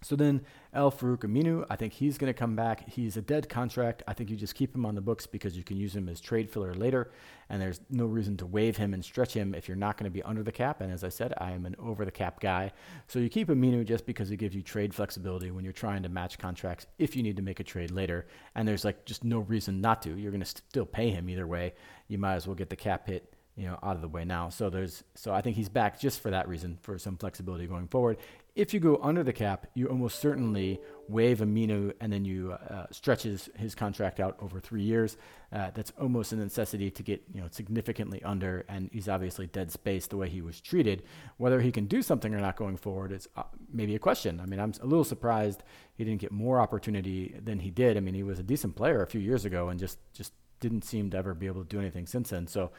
So 0.00 0.14
then 0.14 0.42
Al-Farouq 0.74 1.24
Aminu, 1.24 1.66
I 1.68 1.74
think 1.74 1.92
he's 1.92 2.18
going 2.18 2.32
to 2.32 2.38
come 2.38 2.54
back. 2.54 2.88
He's 2.88 3.16
a 3.16 3.22
dead 3.22 3.48
contract. 3.48 4.04
I 4.06 4.12
think 4.12 4.30
you 4.30 4.36
just 4.36 4.54
keep 4.54 4.72
him 4.72 4.86
on 4.86 4.94
the 4.94 5.00
books 5.00 5.26
because 5.26 5.56
you 5.56 5.64
can 5.64 5.76
use 5.76 5.94
him 5.94 6.08
as 6.08 6.20
trade 6.20 6.48
filler 6.48 6.72
later, 6.72 7.10
and 7.48 7.60
there's 7.60 7.80
no 7.90 8.06
reason 8.06 8.36
to 8.36 8.46
waive 8.46 8.76
him 8.76 8.94
and 8.94 9.04
stretch 9.04 9.34
him 9.34 9.56
if 9.56 9.66
you're 9.66 9.76
not 9.76 9.96
going 9.96 10.04
to 10.04 10.10
be 10.10 10.22
under 10.22 10.44
the 10.44 10.52
cap. 10.52 10.80
And 10.80 10.92
as 10.92 11.02
I 11.02 11.08
said, 11.08 11.34
I 11.38 11.50
am 11.50 11.66
an 11.66 11.74
over 11.80 12.04
the 12.04 12.12
cap 12.12 12.38
guy. 12.38 12.70
So 13.08 13.18
you 13.18 13.28
keep 13.28 13.48
Aminu 13.48 13.84
just 13.84 14.06
because 14.06 14.30
it 14.30 14.36
gives 14.36 14.54
you 14.54 14.62
trade 14.62 14.94
flexibility 14.94 15.50
when 15.50 15.64
you're 15.64 15.72
trying 15.72 16.04
to 16.04 16.08
match 16.08 16.38
contracts 16.38 16.86
if 16.98 17.16
you 17.16 17.24
need 17.24 17.36
to 17.36 17.42
make 17.42 17.58
a 17.58 17.64
trade 17.64 17.90
later. 17.90 18.28
And 18.54 18.68
there's 18.68 18.84
like 18.84 19.04
just 19.04 19.24
no 19.24 19.40
reason 19.40 19.80
not 19.80 20.02
to. 20.02 20.16
You're 20.16 20.32
going 20.32 20.44
to 20.44 20.46
still 20.46 20.86
pay 20.86 21.10
him 21.10 21.28
either 21.28 21.46
way. 21.46 21.74
You 22.06 22.18
might 22.18 22.36
as 22.36 22.46
well 22.46 22.54
get 22.54 22.70
the 22.70 22.76
cap 22.76 23.08
hit 23.08 23.34
you 23.58 23.66
know, 23.66 23.76
out 23.82 23.96
of 23.96 24.02
the 24.02 24.08
way 24.08 24.24
now. 24.24 24.48
So 24.48 24.70
there's, 24.70 25.02
so 25.16 25.34
I 25.34 25.40
think 25.40 25.56
he's 25.56 25.68
back 25.68 25.98
just 25.98 26.20
for 26.20 26.30
that 26.30 26.48
reason, 26.48 26.78
for 26.80 26.96
some 26.96 27.16
flexibility 27.16 27.66
going 27.66 27.88
forward. 27.88 28.18
If 28.54 28.72
you 28.72 28.78
go 28.78 29.00
under 29.02 29.24
the 29.24 29.32
cap, 29.32 29.66
you 29.74 29.88
almost 29.88 30.20
certainly 30.20 30.80
waive 31.08 31.38
Aminu 31.38 31.92
and 32.00 32.12
then 32.12 32.24
you 32.24 32.52
uh, 32.52 32.86
stretches 32.92 33.48
his 33.56 33.74
contract 33.74 34.20
out 34.20 34.36
over 34.40 34.60
three 34.60 34.82
years. 34.82 35.16
Uh, 35.52 35.70
that's 35.74 35.92
almost 36.00 36.32
a 36.32 36.36
necessity 36.36 36.88
to 36.90 37.02
get, 37.02 37.22
you 37.32 37.40
know, 37.40 37.48
significantly 37.50 38.22
under. 38.22 38.64
And 38.68 38.90
he's 38.92 39.08
obviously 39.08 39.48
dead 39.48 39.72
space 39.72 40.06
the 40.06 40.16
way 40.16 40.28
he 40.28 40.40
was 40.40 40.60
treated. 40.60 41.02
Whether 41.36 41.60
he 41.60 41.72
can 41.72 41.86
do 41.86 42.00
something 42.00 42.32
or 42.32 42.40
not 42.40 42.56
going 42.56 42.76
forward 42.76 43.10
is 43.10 43.28
uh, 43.36 43.42
maybe 43.72 43.96
a 43.96 44.00
question. 44.00 44.40
I 44.40 44.46
mean, 44.46 44.60
I'm 44.60 44.72
a 44.80 44.86
little 44.86 45.04
surprised 45.04 45.64
he 45.96 46.04
didn't 46.04 46.20
get 46.20 46.30
more 46.30 46.60
opportunity 46.60 47.34
than 47.42 47.58
he 47.58 47.70
did. 47.70 47.96
I 47.96 48.00
mean, 48.00 48.14
he 48.14 48.22
was 48.22 48.38
a 48.38 48.44
decent 48.44 48.76
player 48.76 49.02
a 49.02 49.06
few 49.06 49.20
years 49.20 49.44
ago 49.44 49.68
and 49.68 49.80
just 49.80 49.98
just 50.12 50.32
didn't 50.60 50.84
seem 50.84 51.10
to 51.10 51.16
ever 51.16 51.34
be 51.34 51.46
able 51.46 51.62
to 51.62 51.68
do 51.68 51.80
anything 51.80 52.06
since 52.06 52.30
then. 52.30 52.46
So 52.46 52.70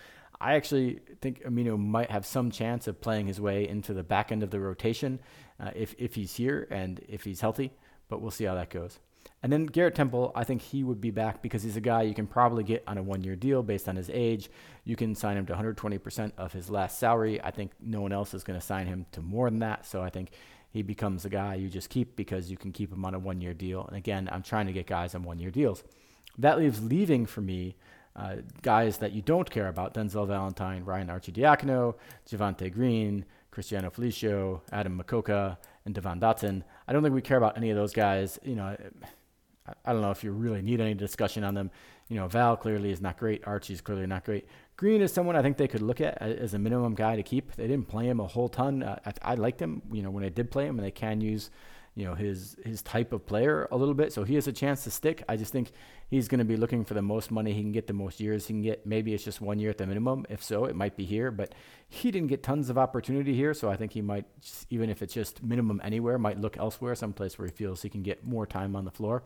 I 0.42 0.56
actually 0.56 1.00
think 1.22 1.44
Aminu 1.44 1.78
might 1.78 2.12
have 2.12 2.26
some 2.26 2.50
chance 2.50 2.88
of 2.88 3.02
playing 3.02 3.28
his 3.28 3.42
way 3.42 3.68
into 3.68 3.94
the 3.94 4.04
back 4.04 4.32
end 4.32 4.42
of 4.42 4.52
the 4.52 4.60
rotation 4.60 5.20
uh, 5.60 5.72
if, 5.76 5.94
if 5.98 6.16
he's 6.16 6.36
here 6.36 6.68
and 6.72 7.02
if 7.10 7.24
he's 7.26 7.42
healthy, 7.42 7.72
but 8.08 8.22
we'll 8.22 8.32
see 8.32 8.46
how 8.46 8.56
that 8.56 8.70
goes. 8.70 9.00
And 9.42 9.52
then 9.52 9.66
Garrett 9.66 9.96
Temple, 9.96 10.32
I 10.36 10.44
think 10.44 10.62
he 10.62 10.84
would 10.84 11.00
be 11.00 11.12
back 11.12 11.42
because 11.42 11.64
he's 11.64 11.78
a 11.78 11.82
guy 11.82 12.02
you 12.02 12.14
can 12.14 12.28
probably 12.28 12.64
get 12.64 12.84
on 12.88 12.98
a 12.98 13.04
one 13.04 13.24
year 13.24 13.36
deal 13.36 13.64
based 13.64 13.88
on 13.88 13.96
his 13.96 14.10
age. 14.10 14.50
You 14.84 14.96
can 14.96 15.16
sign 15.16 15.38
him 15.38 15.46
to 15.46 15.54
120% 15.54 16.32
of 16.38 16.52
his 16.52 16.70
last 16.70 17.00
salary. 17.00 17.42
I 17.42 17.52
think 17.52 17.72
no 17.80 18.02
one 18.02 18.12
else 18.12 18.34
is 18.34 18.44
going 18.44 18.60
to 18.60 18.66
sign 18.66 18.88
him 18.88 19.06
to 19.14 19.22
more 19.22 19.50
than 19.50 19.60
that. 19.60 19.86
So 19.86 20.02
I 20.02 20.10
think 20.10 20.32
he 20.72 20.82
becomes 20.82 21.26
a 21.26 21.30
guy 21.30 21.56
you 21.56 21.70
just 21.70 21.90
keep 21.90 22.16
because 22.16 22.52
you 22.52 22.58
can 22.58 22.72
keep 22.72 22.92
him 22.92 23.06
on 23.06 23.14
a 23.14 23.20
one 23.20 23.40
year 23.40 23.54
deal. 23.54 23.86
And 23.86 23.96
again, 23.96 24.30
I'm 24.32 24.44
trying 24.44 24.68
to 24.68 24.74
get 24.74 24.88
guys 24.88 25.16
on 25.16 25.24
one 25.24 25.40
year 25.40 25.52
deals. 25.52 25.84
That 26.38 26.58
leaves 26.58 26.84
leaving 26.84 27.26
for 27.26 27.42
me 27.42 27.76
uh, 28.16 28.38
guys 28.62 28.98
that 28.98 29.12
you 29.12 29.22
don't 29.22 29.50
care 29.50 29.68
about 29.68 29.94
Denzel 29.94 30.28
Valentine, 30.28 30.84
Ryan 30.84 31.08
Arcidiacono, 31.08 31.96
Javonte 32.30 32.72
Green, 32.72 33.26
Cristiano 33.52 33.90
Felicio, 33.90 34.62
Adam 34.72 35.02
Mokoka, 35.02 35.58
and 35.86 35.96
Devon 35.96 36.20
Dotson. 36.20 36.64
I 36.88 36.94
don't 36.94 37.04
think 37.04 37.16
we 37.16 37.22
care 37.22 37.38
about 37.38 37.58
any 37.58 37.70
of 37.70 37.78
those 37.78 37.94
guys. 37.94 38.40
You 38.44 38.56
know, 38.56 38.64
I, 38.66 38.78
I 39.86 39.94
don't 39.94 40.02
know 40.02 40.12
if 40.12 40.24
you 40.24 40.32
really 40.32 40.62
need 40.62 40.82
any 40.82 40.94
discussion 40.94 41.44
on 41.44 41.54
them. 41.54 41.72
You 42.08 42.16
know, 42.16 42.28
Val 42.28 42.58
clearly 42.58 42.92
is 42.92 43.02
not 43.02 43.18
great. 43.18 43.44
Archie's 43.46 43.82
clearly 43.82 44.08
not 44.08 44.26
great. 44.26 44.48
Green 44.78 45.02
is 45.02 45.14
someone 45.14 45.36
I 45.36 45.42
think 45.42 45.58
they 45.58 45.68
could 45.68 45.82
look 45.82 46.02
at 46.02 46.22
as 46.22 46.54
a 46.54 46.60
minimum 46.60 46.96
guy 46.96 47.16
to 47.16 47.24
keep. 47.24 47.56
They 47.56 47.68
didn't 47.68 47.88
play 47.88 48.08
him 48.08 48.20
a 48.20 48.28
whole 48.28 48.50
ton. 48.50 48.82
Uh, 48.82 49.00
I, 49.06 49.34
I 49.34 49.36
liked 49.36 49.62
him, 49.62 49.82
you 49.92 50.02
know, 50.02 50.10
when 50.10 50.24
they 50.24 50.30
did 50.30 50.52
play 50.52 50.66
him, 50.66 50.80
and 50.80 50.86
they 50.86 50.92
can 50.92 51.22
use 51.22 51.50
you 52.00 52.06
know 52.06 52.16
his 52.16 52.56
his 52.64 52.82
type 52.82 53.12
of 53.12 53.26
player 53.26 53.68
a 53.72 53.78
little 53.78 53.94
bit. 53.94 54.14
So 54.14 54.24
he 54.24 54.36
has 54.36 54.48
a 54.48 54.54
chance 54.54 54.86
to 54.86 54.92
stick. 54.92 55.24
I 55.28 55.36
just 55.36 55.52
think 55.52 55.72
he's 56.10 56.28
going 56.28 56.40
to 56.40 56.46
be 56.46 56.56
looking 56.56 56.86
for 56.86 56.94
the 56.94 57.02
most 57.02 57.30
money 57.30 57.54
he 57.54 57.62
can 57.62 57.74
get, 57.74 57.88
the 57.88 57.94
most 57.94 58.20
years 58.20 58.48
he 58.48 58.54
can 58.54 58.62
get. 58.62 58.86
Maybe 58.86 59.14
it's 59.14 59.24
just 59.24 59.42
one 59.42 59.60
year 59.60 59.70
at 59.70 59.78
the 59.78 59.86
minimum. 59.86 60.26
If 60.30 60.42
so, 60.42 60.66
it 60.66 60.76
might 60.76 60.96
be 60.96 61.04
here. 61.04 61.30
But 61.30 61.54
he 61.90 62.10
didn't 62.10 62.30
get 62.30 62.42
tons 62.42 62.70
of 62.70 62.78
opportunity 62.78 63.36
here, 63.36 63.54
so 63.54 63.70
I 63.70 63.76
think 63.76 63.92
he 63.92 64.02
might, 64.02 64.26
just, 64.42 64.66
even 64.70 64.90
if 64.90 65.02
it's 65.02 65.14
just 65.14 65.44
minimum 65.44 65.82
anywhere, 65.84 66.18
might 66.18 66.40
look 66.40 66.58
elsewhere, 66.58 66.96
someplace 66.96 67.38
where 67.38 67.48
he 67.48 67.54
feels 67.54 67.82
he 67.82 67.90
can 67.90 68.02
get 68.02 68.26
more 68.26 68.46
time 68.46 68.76
on 68.76 68.86
the 68.86 68.92
floor. 68.92 69.24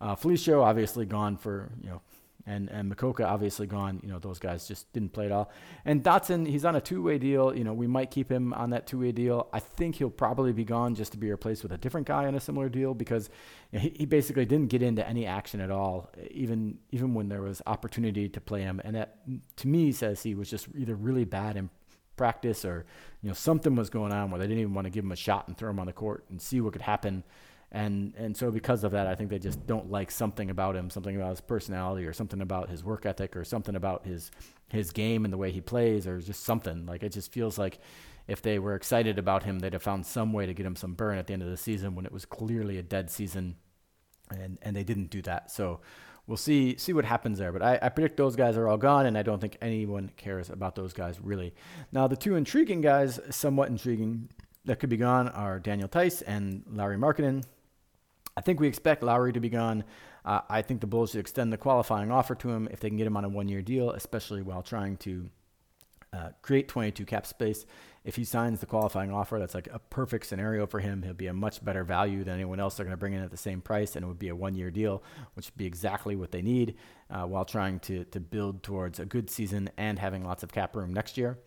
Uh, 0.00 0.14
Felicio 0.14 0.62
obviously 0.62 1.06
gone 1.06 1.36
for 1.36 1.72
you 1.82 1.88
know 1.88 2.00
And 2.46 2.68
and 2.70 2.94
Mokoka 2.94 3.24
obviously 3.24 3.66
gone. 3.66 4.00
You 4.02 4.10
know 4.10 4.18
those 4.18 4.38
guys 4.38 4.68
just 4.68 4.92
didn't 4.92 5.12
play 5.12 5.26
at 5.26 5.32
all. 5.32 5.50
And 5.84 6.02
Dotson, 6.02 6.46
he's 6.46 6.64
on 6.64 6.76
a 6.76 6.80
two-way 6.80 7.18
deal. 7.18 7.56
You 7.56 7.64
know 7.64 7.72
we 7.72 7.86
might 7.86 8.10
keep 8.10 8.30
him 8.30 8.52
on 8.54 8.70
that 8.70 8.86
two-way 8.86 9.12
deal. 9.12 9.48
I 9.52 9.60
think 9.60 9.96
he'll 9.96 10.10
probably 10.10 10.52
be 10.52 10.64
gone 10.64 10.94
just 10.94 11.12
to 11.12 11.18
be 11.18 11.30
replaced 11.30 11.62
with 11.62 11.72
a 11.72 11.78
different 11.78 12.06
guy 12.06 12.26
on 12.26 12.34
a 12.34 12.40
similar 12.40 12.68
deal 12.68 12.92
because 12.92 13.30
you 13.72 13.78
know, 13.78 13.82
he, 13.82 13.94
he 13.98 14.06
basically 14.06 14.44
didn't 14.44 14.68
get 14.68 14.82
into 14.82 15.06
any 15.08 15.26
action 15.26 15.60
at 15.60 15.70
all, 15.70 16.10
even 16.30 16.78
even 16.90 17.14
when 17.14 17.28
there 17.28 17.42
was 17.42 17.62
opportunity 17.66 18.28
to 18.28 18.40
play 18.40 18.62
him. 18.62 18.80
And 18.84 18.94
that 18.96 19.18
to 19.56 19.68
me 19.68 19.92
says 19.92 20.22
he 20.22 20.34
was 20.34 20.50
just 20.50 20.68
either 20.76 20.94
really 20.94 21.24
bad 21.24 21.56
in 21.56 21.70
practice 22.16 22.64
or 22.64 22.84
you 23.22 23.28
know 23.28 23.34
something 23.34 23.74
was 23.74 23.90
going 23.90 24.12
on 24.12 24.30
where 24.30 24.38
they 24.38 24.46
didn't 24.46 24.60
even 24.60 24.74
want 24.74 24.86
to 24.86 24.90
give 24.90 25.04
him 25.04 25.12
a 25.12 25.16
shot 25.16 25.48
and 25.48 25.56
throw 25.56 25.70
him 25.70 25.80
on 25.80 25.86
the 25.86 25.92
court 25.92 26.24
and 26.30 26.40
see 26.40 26.60
what 26.60 26.72
could 26.72 26.82
happen 26.82 27.24
and 27.74 28.14
and 28.16 28.36
so 28.36 28.52
because 28.52 28.84
of 28.84 28.92
that, 28.92 29.08
I 29.08 29.16
think 29.16 29.30
they 29.30 29.40
just 29.40 29.66
don't 29.66 29.90
like 29.90 30.12
something 30.12 30.48
about 30.48 30.76
him, 30.76 30.88
something 30.90 31.16
about 31.16 31.30
his 31.30 31.40
personality, 31.40 32.06
or 32.06 32.12
something 32.12 32.40
about 32.40 32.70
his 32.70 32.84
work 32.84 33.04
ethic, 33.04 33.36
or 33.36 33.44
something 33.44 33.74
about 33.74 34.06
his 34.06 34.30
his 34.68 34.92
game 34.92 35.24
and 35.24 35.32
the 35.32 35.36
way 35.36 35.50
he 35.50 35.60
plays, 35.60 36.06
or 36.06 36.20
just 36.20 36.44
something 36.44 36.86
like 36.86 37.02
it 37.02 37.10
just 37.10 37.32
feels 37.32 37.58
like 37.58 37.80
if 38.28 38.40
they 38.40 38.60
were 38.60 38.76
excited 38.76 39.18
about 39.18 39.42
him, 39.42 39.58
they'd 39.58 39.72
have 39.72 39.82
found 39.82 40.06
some 40.06 40.32
way 40.32 40.46
to 40.46 40.54
get 40.54 40.64
him 40.64 40.76
some 40.76 40.94
burn 40.94 41.18
at 41.18 41.26
the 41.26 41.32
end 41.32 41.42
of 41.42 41.50
the 41.50 41.56
season 41.56 41.96
when 41.96 42.06
it 42.06 42.12
was 42.12 42.24
clearly 42.24 42.78
a 42.78 42.82
dead 42.82 43.10
season, 43.10 43.56
and 44.30 44.56
and 44.62 44.76
they 44.76 44.84
didn't 44.84 45.10
do 45.10 45.20
that. 45.22 45.50
So 45.50 45.80
we'll 46.28 46.36
see 46.36 46.76
see 46.76 46.92
what 46.92 47.04
happens 47.04 47.38
there. 47.38 47.50
But 47.50 47.62
I, 47.62 47.80
I, 47.82 47.88
predict 47.88 48.16
those 48.16 48.36
guys 48.36 48.56
are 48.56 48.68
all 48.68 48.78
gone, 48.78 49.06
and 49.06 49.18
I 49.18 49.22
don't 49.22 49.40
think 49.40 49.58
anyone 49.60 50.12
cares 50.16 50.48
about 50.48 50.76
those 50.76 50.92
guys 50.92 51.18
really. 51.20 51.52
Now 51.90 52.06
the 52.06 52.16
two 52.16 52.36
intriguing 52.36 52.82
guys, 52.82 53.18
somewhat 53.30 53.68
intriguing, 53.68 54.28
that 54.64 54.78
could 54.78 54.90
be 54.90 54.96
gone 54.96 55.28
are 55.30 55.58
Daniel 55.58 55.88
Theis 55.88 56.22
and 56.24 56.62
Lauri 56.70 56.96
Markkanen. 56.96 57.42
I 58.36 58.40
think 58.40 58.60
we 58.60 58.68
expect 58.68 59.02
Lauri 59.02 59.32
to 59.32 59.40
be 59.40 59.48
gone. 59.48 59.84
Uh, 60.24 60.40
I 60.48 60.62
think 60.62 60.80
the 60.80 60.86
Bulls 60.86 61.10
should 61.10 61.20
extend 61.20 61.52
the 61.52 61.58
qualifying 61.58 62.10
offer 62.10 62.34
to 62.36 62.50
him 62.50 62.68
if 62.70 62.80
they 62.80 62.88
can 62.88 62.96
get 62.96 63.06
him 63.06 63.16
on 63.16 63.24
a 63.24 63.28
one 63.28 63.48
year 63.48 63.62
deal, 63.62 63.90
especially 63.90 64.42
while 64.42 64.62
trying 64.62 64.96
to 64.98 65.28
uh, 66.12 66.28
create 66.42 66.68
22 66.68 67.04
cap 67.04 67.26
space. 67.26 67.66
If 68.04 68.16
he 68.16 68.24
signs 68.24 68.60
the 68.60 68.66
qualifying 68.66 69.10
offer, 69.10 69.38
that's 69.38 69.54
like 69.54 69.68
a 69.72 69.78
perfect 69.78 70.26
scenario 70.26 70.66
for 70.66 70.78
him. 70.78 71.02
He'll 71.02 71.14
be 71.14 71.26
a 71.26 71.32
much 71.32 71.64
better 71.64 71.84
value 71.84 72.22
than 72.22 72.34
anyone 72.34 72.60
else 72.60 72.76
they're 72.76 72.84
going 72.84 72.92
to 72.92 72.98
bring 72.98 73.14
in 73.14 73.22
at 73.22 73.30
the 73.30 73.36
same 73.36 73.62
price, 73.62 73.96
and 73.96 74.04
it 74.04 74.08
would 74.08 74.18
be 74.18 74.28
a 74.28 74.36
one 74.36 74.54
year 74.54 74.70
deal, 74.70 75.02
which 75.34 75.46
would 75.46 75.56
be 75.56 75.66
exactly 75.66 76.14
what 76.14 76.30
they 76.30 76.42
need 76.42 76.76
uh, 77.10 77.22
while 77.22 77.44
trying 77.44 77.80
to, 77.80 78.04
to 78.04 78.20
build 78.20 78.62
towards 78.62 79.00
a 79.00 79.06
good 79.06 79.30
season 79.30 79.70
and 79.76 79.98
having 79.98 80.24
lots 80.24 80.42
of 80.42 80.52
cap 80.52 80.76
room 80.76 80.92
next 80.92 81.16
year. 81.16 81.38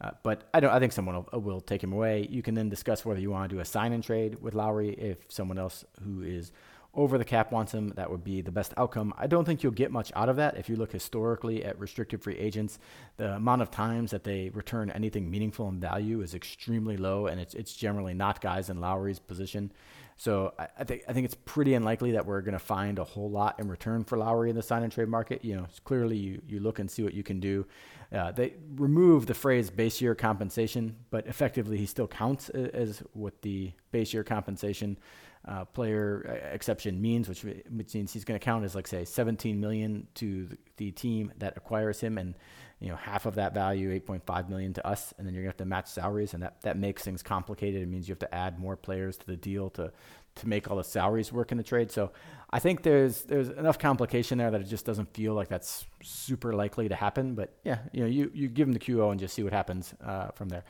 Uh, 0.00 0.10
but 0.22 0.48
I 0.54 0.60
don't. 0.60 0.70
I 0.70 0.78
think 0.78 0.92
someone 0.92 1.24
will, 1.32 1.40
will, 1.40 1.60
take 1.60 1.82
him 1.82 1.92
away. 1.92 2.26
You 2.30 2.40
can 2.40 2.54
then 2.54 2.68
discuss 2.68 3.04
whether 3.04 3.20
you 3.20 3.30
want 3.30 3.50
to 3.50 3.56
do 3.56 3.60
a 3.60 3.64
sign 3.64 3.92
and 3.92 4.02
trade 4.02 4.40
with 4.40 4.54
Lauri 4.54 4.90
if 4.90 5.18
someone 5.28 5.58
else 5.58 5.84
who 6.04 6.22
is 6.22 6.52
over 6.94 7.18
the 7.18 7.24
cap 7.24 7.50
wants 7.50 7.72
him. 7.72 7.88
That 7.96 8.08
would 8.08 8.22
be 8.22 8.40
the 8.40 8.52
best 8.52 8.72
outcome. 8.76 9.12
I 9.18 9.26
don't 9.26 9.44
think 9.44 9.62
you'll 9.62 9.72
get 9.72 9.90
much 9.90 10.12
out 10.14 10.28
of 10.28 10.36
that 10.36 10.56
if 10.56 10.68
you 10.68 10.76
look 10.76 10.92
historically 10.92 11.64
at 11.64 11.78
restricted 11.80 12.22
free 12.22 12.36
agents. 12.36 12.78
The 13.16 13.34
amount 13.34 13.62
of 13.62 13.72
times 13.72 14.12
that 14.12 14.22
they 14.22 14.50
return 14.50 14.90
anything 14.90 15.28
meaningful 15.28 15.68
in 15.68 15.80
value 15.80 16.20
is 16.22 16.32
extremely 16.32 16.96
low, 16.96 17.26
and 17.26 17.40
it's 17.40 17.54
it's 17.54 17.74
generally 17.74 18.14
not 18.14 18.40
guys 18.40 18.70
in 18.70 18.80
Lauri's 18.80 19.18
position. 19.18 19.72
So 20.18 20.52
I, 20.58 20.66
I, 20.80 20.84
think 20.84 21.04
I 21.08 21.12
think 21.12 21.24
it's 21.24 21.36
pretty 21.44 21.74
unlikely 21.74 22.12
that 22.12 22.26
we're 22.26 22.40
going 22.42 22.52
to 22.52 22.58
find 22.58 22.98
a 22.98 23.04
whole 23.04 23.30
lot 23.30 23.58
in 23.60 23.68
return 23.68 24.04
for 24.04 24.18
Lauri 24.18 24.50
in 24.50 24.56
the 24.56 24.62
sign 24.62 24.82
and 24.82 24.92
trade 24.92 25.08
market. 25.08 25.44
You 25.44 25.56
know, 25.56 25.66
clearly 25.84 26.16
you 26.16 26.42
you 26.46 26.60
look 26.60 26.80
and 26.80 26.90
see 26.90 27.02
what 27.02 27.14
you 27.14 27.22
can 27.22 27.38
do. 27.38 27.66
Uh, 28.12 28.32
they 28.32 28.54
remove 28.74 29.26
the 29.26 29.34
phrase 29.34 29.70
base 29.70 30.00
year 30.00 30.14
compensation, 30.14 30.96
but 31.10 31.26
effectively 31.26 31.78
he 31.78 31.86
still 31.86 32.08
counts 32.08 32.48
as 32.50 33.02
what 33.12 33.42
the 33.42 33.72
base 33.92 34.12
year 34.12 34.24
compensation 34.24 34.98
uh, 35.46 35.64
player 35.64 36.26
uh, 36.28 36.54
exception 36.54 37.00
means, 37.00 37.28
which, 37.28 37.42
which 37.42 37.94
means 37.94 38.12
he's 38.12 38.24
going 38.24 38.38
to 38.38 38.44
count 38.44 38.64
as 38.64 38.74
like 38.74 38.86
say 38.86 39.04
17 39.04 39.58
million 39.58 40.06
to 40.14 40.46
the, 40.46 40.58
the, 40.76 40.90
team 40.90 41.32
that 41.38 41.56
acquires 41.56 42.00
him, 42.00 42.18
and 42.18 42.34
you 42.80 42.88
know 42.88 42.96
half 42.96 43.26
of 43.26 43.34
that 43.36 43.54
value, 43.54 43.98
8.5 44.00 44.48
million 44.48 44.72
to 44.74 44.86
us, 44.86 45.12
and 45.18 45.26
then 45.26 45.34
you're 45.34 45.42
going 45.42 45.52
to 45.52 45.54
have 45.54 45.66
to 45.66 45.66
match 45.66 45.88
salaries, 45.88 46.34
and 46.34 46.42
that 46.42 46.60
that 46.62 46.76
makes 46.76 47.02
things 47.02 47.22
complicated. 47.22 47.82
It 47.82 47.86
means 47.86 48.08
you 48.08 48.12
have 48.12 48.20
to 48.20 48.34
add 48.34 48.58
more 48.58 48.76
players 48.76 49.16
to 49.18 49.26
the 49.26 49.36
deal 49.36 49.70
to 49.70 49.92
to 50.38 50.48
make 50.48 50.70
all 50.70 50.76
the 50.76 50.84
salaries 50.84 51.32
work 51.32 51.52
in 51.52 51.58
the 51.58 51.64
trade. 51.64 51.90
So 51.90 52.12
I 52.50 52.58
think 52.58 52.82
there's 52.82 53.24
there's 53.24 53.48
enough 53.50 53.78
complication 53.78 54.38
there 54.38 54.50
that 54.50 54.60
it 54.60 54.68
just 54.68 54.86
doesn't 54.86 55.12
feel 55.12 55.34
like 55.34 55.48
that's 55.48 55.86
super 56.02 56.52
likely 56.52 56.88
to 56.88 56.94
happen. 56.94 57.34
But 57.34 57.54
yeah, 57.64 57.78
you 57.92 58.00
know, 58.00 58.06
you, 58.06 58.30
you 58.32 58.48
give 58.48 58.68
him 58.68 58.72
the 58.72 58.78
QO 58.78 59.10
and 59.10 59.20
just 59.20 59.34
see 59.34 59.42
what 59.42 59.52
happens 59.52 59.94
uh, 60.04 60.28
from 60.28 60.48
there. 60.48 60.64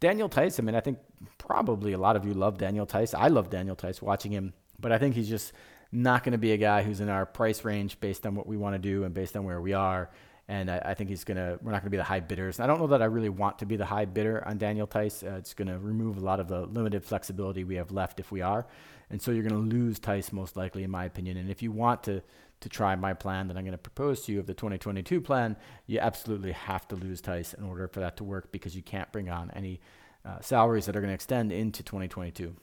Daniel 0.00 0.28
Theis 0.28 0.58
I 0.58 0.62
mean, 0.62 0.74
I 0.74 0.80
think 0.80 0.98
probably 1.38 1.92
a 1.92 1.98
lot 1.98 2.16
of 2.16 2.26
you 2.26 2.34
love 2.34 2.58
Daniel 2.58 2.86
Theis 2.86 3.14
I 3.14 3.28
love 3.28 3.50
Daniel 3.50 3.76
Theis 3.76 4.02
watching 4.02 4.32
him, 4.32 4.52
but 4.80 4.92
I 4.92 4.98
think 4.98 5.14
he's 5.14 5.28
just 5.28 5.52
not 5.92 6.24
going 6.24 6.32
to 6.32 6.38
be 6.38 6.52
a 6.52 6.56
guy 6.56 6.82
who's 6.82 7.00
in 7.00 7.08
our 7.08 7.26
price 7.26 7.64
range 7.64 8.00
based 8.00 8.26
on 8.26 8.34
what 8.34 8.46
we 8.46 8.56
want 8.56 8.74
to 8.74 8.78
do 8.78 9.04
and 9.04 9.14
based 9.14 9.36
on 9.36 9.44
where 9.44 9.60
we 9.60 9.74
are. 9.74 10.10
And 10.48 10.70
I, 10.70 10.82
I 10.86 10.94
think 10.94 11.08
he's 11.08 11.24
to, 11.24 11.58
we're 11.62 11.70
not 11.70 11.82
going 11.82 11.86
to 11.86 11.90
be 11.90 11.96
the 11.96 12.04
high 12.04 12.20
bidders. 12.20 12.60
I 12.60 12.66
don't 12.66 12.80
know 12.80 12.88
that 12.88 13.00
I 13.00 13.06
really 13.06 13.28
want 13.28 13.60
to 13.60 13.66
be 13.66 13.76
the 13.76 13.86
high 13.86 14.04
bidder 14.04 14.46
on 14.46 14.58
Daniel 14.58 14.86
Theis. 14.86 15.22
Uh, 15.22 15.36
it's 15.36 15.54
going 15.54 15.68
to 15.68 15.78
remove 15.78 16.16
a 16.16 16.20
lot 16.20 16.40
of 16.40 16.48
the 16.48 16.66
limited 16.66 17.04
flexibility 17.04 17.64
we 17.64 17.76
have 17.76 17.92
left 17.92 18.20
if 18.20 18.32
we 18.32 18.42
are. 18.42 18.66
And 19.08 19.22
so 19.22 19.30
you're 19.30 19.44
going 19.44 19.70
to 19.70 19.76
lose 19.76 19.98
Theis 19.98 20.32
most 20.32 20.56
likely, 20.56 20.84
in 20.84 20.90
my 20.90 21.04
opinion. 21.04 21.36
And 21.36 21.50
if 21.50 21.62
you 21.62 21.70
want 21.70 22.02
to 22.04 22.22
to 22.62 22.68
try 22.68 22.94
my 22.94 23.12
plan 23.12 23.48
that 23.48 23.56
I'm 23.56 23.64
going 23.64 23.72
to 23.72 23.78
propose 23.78 24.22
to 24.22 24.32
you 24.32 24.38
of 24.38 24.46
the 24.46 24.54
2022 24.54 25.20
plan, 25.20 25.56
you 25.86 25.98
absolutely 25.98 26.52
have 26.52 26.86
to 26.88 26.96
lose 26.96 27.20
Theis 27.20 27.54
in 27.54 27.64
order 27.64 27.88
for 27.88 28.00
that 28.00 28.16
to 28.18 28.24
work 28.24 28.52
because 28.52 28.74
you 28.74 28.82
can't 28.82 29.10
bring 29.12 29.28
on 29.28 29.50
any 29.54 29.80
uh, 30.24 30.40
salaries 30.40 30.86
that 30.86 30.96
are 30.96 31.00
going 31.00 31.10
to 31.10 31.14
extend 31.14 31.52
into 31.52 31.82
2022. 31.82 32.54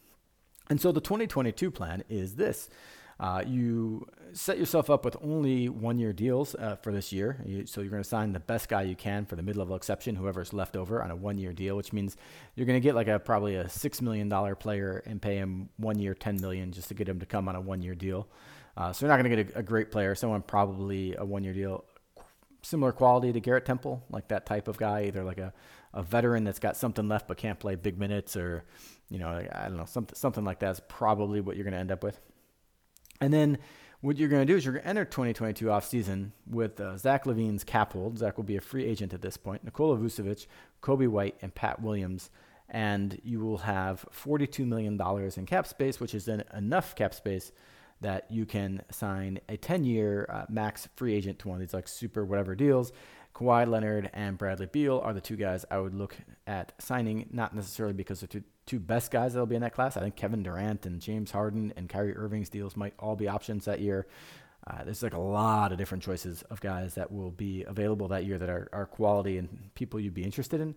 And 0.70 0.80
so 0.80 0.92
the 0.92 1.02
2022 1.02 1.70
plan 1.72 2.04
is 2.10 2.36
this. 2.36 2.70
Uh, 3.20 3.44
you 3.46 4.08
set 4.32 4.58
yourself 4.58 4.90
up 4.90 5.04
with 5.04 5.18
only 5.22 5.68
one 5.68 6.00
year 6.00 6.14
deals 6.14 6.56
uh, 6.56 6.78
for 6.78 6.94
this 6.94 7.12
year. 7.12 7.42
You, 7.46 7.66
so 7.66 7.82
you're 7.82 7.90
going 7.90 8.04
to 8.04 8.08
sign 8.08 8.32
the 8.32 8.40
best 8.40 8.70
guy 8.70 8.84
you 8.84 8.96
can 8.96 9.26
for 9.26 9.36
the 9.36 9.44
mid 9.44 9.58
level 9.58 9.76
exception, 9.76 10.16
whoever's 10.16 10.54
left 10.54 10.78
over 10.78 11.04
on 11.04 11.12
a 11.12 11.16
one 11.16 11.38
year 11.38 11.52
deal, 11.52 11.76
which 11.76 11.92
means 11.92 12.16
you're 12.56 12.66
going 12.66 12.80
to 12.80 12.84
get 12.84 12.96
like 12.96 13.08
a 13.08 13.20
probably 13.20 13.56
a 13.56 13.66
$6 13.66 14.02
million 14.02 14.30
player 14.56 15.04
and 15.06 15.22
pay 15.22 15.36
him 15.36 15.70
one 15.78 16.00
year, 16.00 16.14
10 16.14 16.40
million 16.40 16.72
just 16.72 16.88
to 16.88 16.94
get 16.94 17.10
him 17.10 17.20
to 17.20 17.26
come 17.26 17.50
on 17.50 17.56
a 17.56 17.62
one 17.62 17.82
year 17.82 17.96
deal. 17.96 18.28
Uh, 18.78 18.94
so 18.94 19.06
you're 19.06 19.16
not 19.16 19.22
going 19.22 19.36
to 19.36 19.44
get 19.44 19.56
a, 19.56 19.60
a, 19.60 19.64
great 19.64 19.92
player, 19.92 20.16
someone 20.16 20.42
probably 20.42 21.14
a 21.18 21.26
one 21.26 21.44
year 21.44 21.54
deal, 21.54 21.84
similar 22.62 22.94
quality 22.94 23.34
to 23.34 23.42
Garrett 23.42 23.66
Temple, 23.66 24.02
like 24.10 24.30
that 24.30 24.46
type 24.46 24.70
of 24.70 24.78
guy, 24.78 25.06
either 25.06 25.24
like 25.26 25.40
a, 25.40 25.52
a 25.94 26.02
veteran 26.02 26.46
that's 26.46 26.60
got 26.60 26.78
something 26.78 27.10
left 27.10 27.28
but 27.28 27.36
can't 27.36 27.60
play 27.60 27.76
big 27.76 28.00
minutes 28.00 28.38
or, 28.38 28.64
you 29.10 29.20
know, 29.20 29.28
I 29.28 29.64
don't 29.64 29.76
know, 29.76 29.86
something, 29.86 30.16
something 30.16 30.46
like 30.46 30.60
that's 30.60 30.80
probably 30.88 31.42
what 31.42 31.58
you're 31.58 31.66
going 31.66 31.74
to 31.74 31.80
end 31.80 31.92
up 31.92 32.04
with. 32.04 32.18
And 33.22 33.34
then 33.34 33.58
what 34.02 34.18
you're 34.18 34.30
going 34.30 34.46
to 34.46 34.52
do 34.52 34.58
is 34.58 34.64
you're 34.64 34.76
going 34.76 34.84
to 34.84 34.90
enter 34.90 35.06
2022 35.06 35.66
offseason 35.66 36.32
with 36.50 36.80
uh, 36.80 36.98
Zach 36.98 37.26
LaVine's 37.26 37.64
cap 37.64 37.94
hold. 37.94 38.18
Zach 38.18 38.38
will 38.38 38.46
be 38.46 38.56
a 38.56 38.62
free 38.62 38.86
agent 38.86 39.14
at 39.14 39.22
this 39.22 39.36
point. 39.36 39.64
Nikola 39.64 39.98
Vucevic, 39.98 40.48
Coby 40.82 41.08
White, 41.08 41.36
and 41.42 41.54
Pat 41.54 41.82
Williams. 41.82 42.30
And 42.70 43.20
you 43.24 43.40
will 43.40 43.58
have 43.60 44.06
$42 44.14 44.66
million 44.66 45.00
in 45.36 45.46
cap 45.46 45.68
space, 45.68 46.00
which 46.00 46.14
is 46.14 46.26
then 46.26 46.44
enough 46.54 46.96
cap 46.96 47.14
space 47.14 47.52
that 48.02 48.30
you 48.30 48.46
can 48.46 48.82
sign 48.92 49.40
a 49.50 49.58
10 49.58 49.84
year 49.84 50.26
uh, 50.30 50.46
max 50.50 50.88
free 50.96 51.14
agent 51.14 51.40
to 51.40 51.50
one 51.50 51.56
of 51.56 51.60
these 51.60 51.74
like 51.74 51.88
super 51.88 52.24
whatever 52.24 52.56
deals. 52.56 52.94
Kawhi 53.36 53.68
Leonard 53.68 54.10
and 54.14 54.38
Bradley 54.38 54.66
Beal 54.66 55.00
are 55.04 55.14
the 55.14 55.22
two 55.22 55.36
guys 55.36 55.66
I 55.70 55.80
would 55.80 55.94
look 55.94 56.18
at 56.48 56.74
signing, 56.80 57.28
not 57.32 57.56
necessarily 57.56 57.94
because 57.94 58.22
they're 58.22 58.28
two, 58.28 58.44
two 58.70 58.80
best 58.80 59.10
guys 59.10 59.34
that'll 59.34 59.48
be 59.48 59.56
in 59.56 59.62
that 59.62 59.74
class. 59.74 59.98
I 59.98 60.02
think 60.02 60.16
Kevin 60.16 60.44
Durant 60.44 60.86
and 60.86 61.02
James 61.02 61.32
Harden 61.32 61.74
and 61.76 61.90
Kyrie 61.90 62.16
Irving's 62.16 62.50
deals 62.50 62.78
might 62.78 62.94
all 63.00 63.16
be 63.16 63.28
options 63.28 63.66
that 63.66 63.80
year. 63.80 64.06
Uh, 64.68 64.84
there's 64.84 65.02
like 65.02 65.16
a 65.16 65.20
lot 65.20 65.72
of 65.72 65.80
different 65.80 66.04
choices 66.04 66.44
of 66.52 66.62
guys 66.62 66.94
that 66.94 67.12
will 67.12 67.32
be 67.32 67.64
available 67.64 68.10
that 68.10 68.26
year 68.26 68.38
that 68.38 68.50
are, 68.50 68.70
are 68.72 68.86
quality 68.86 69.40
and 69.40 69.72
people 69.74 70.00
you'd 70.00 70.14
be 70.14 70.24
interested 70.24 70.62
in. 70.62 70.76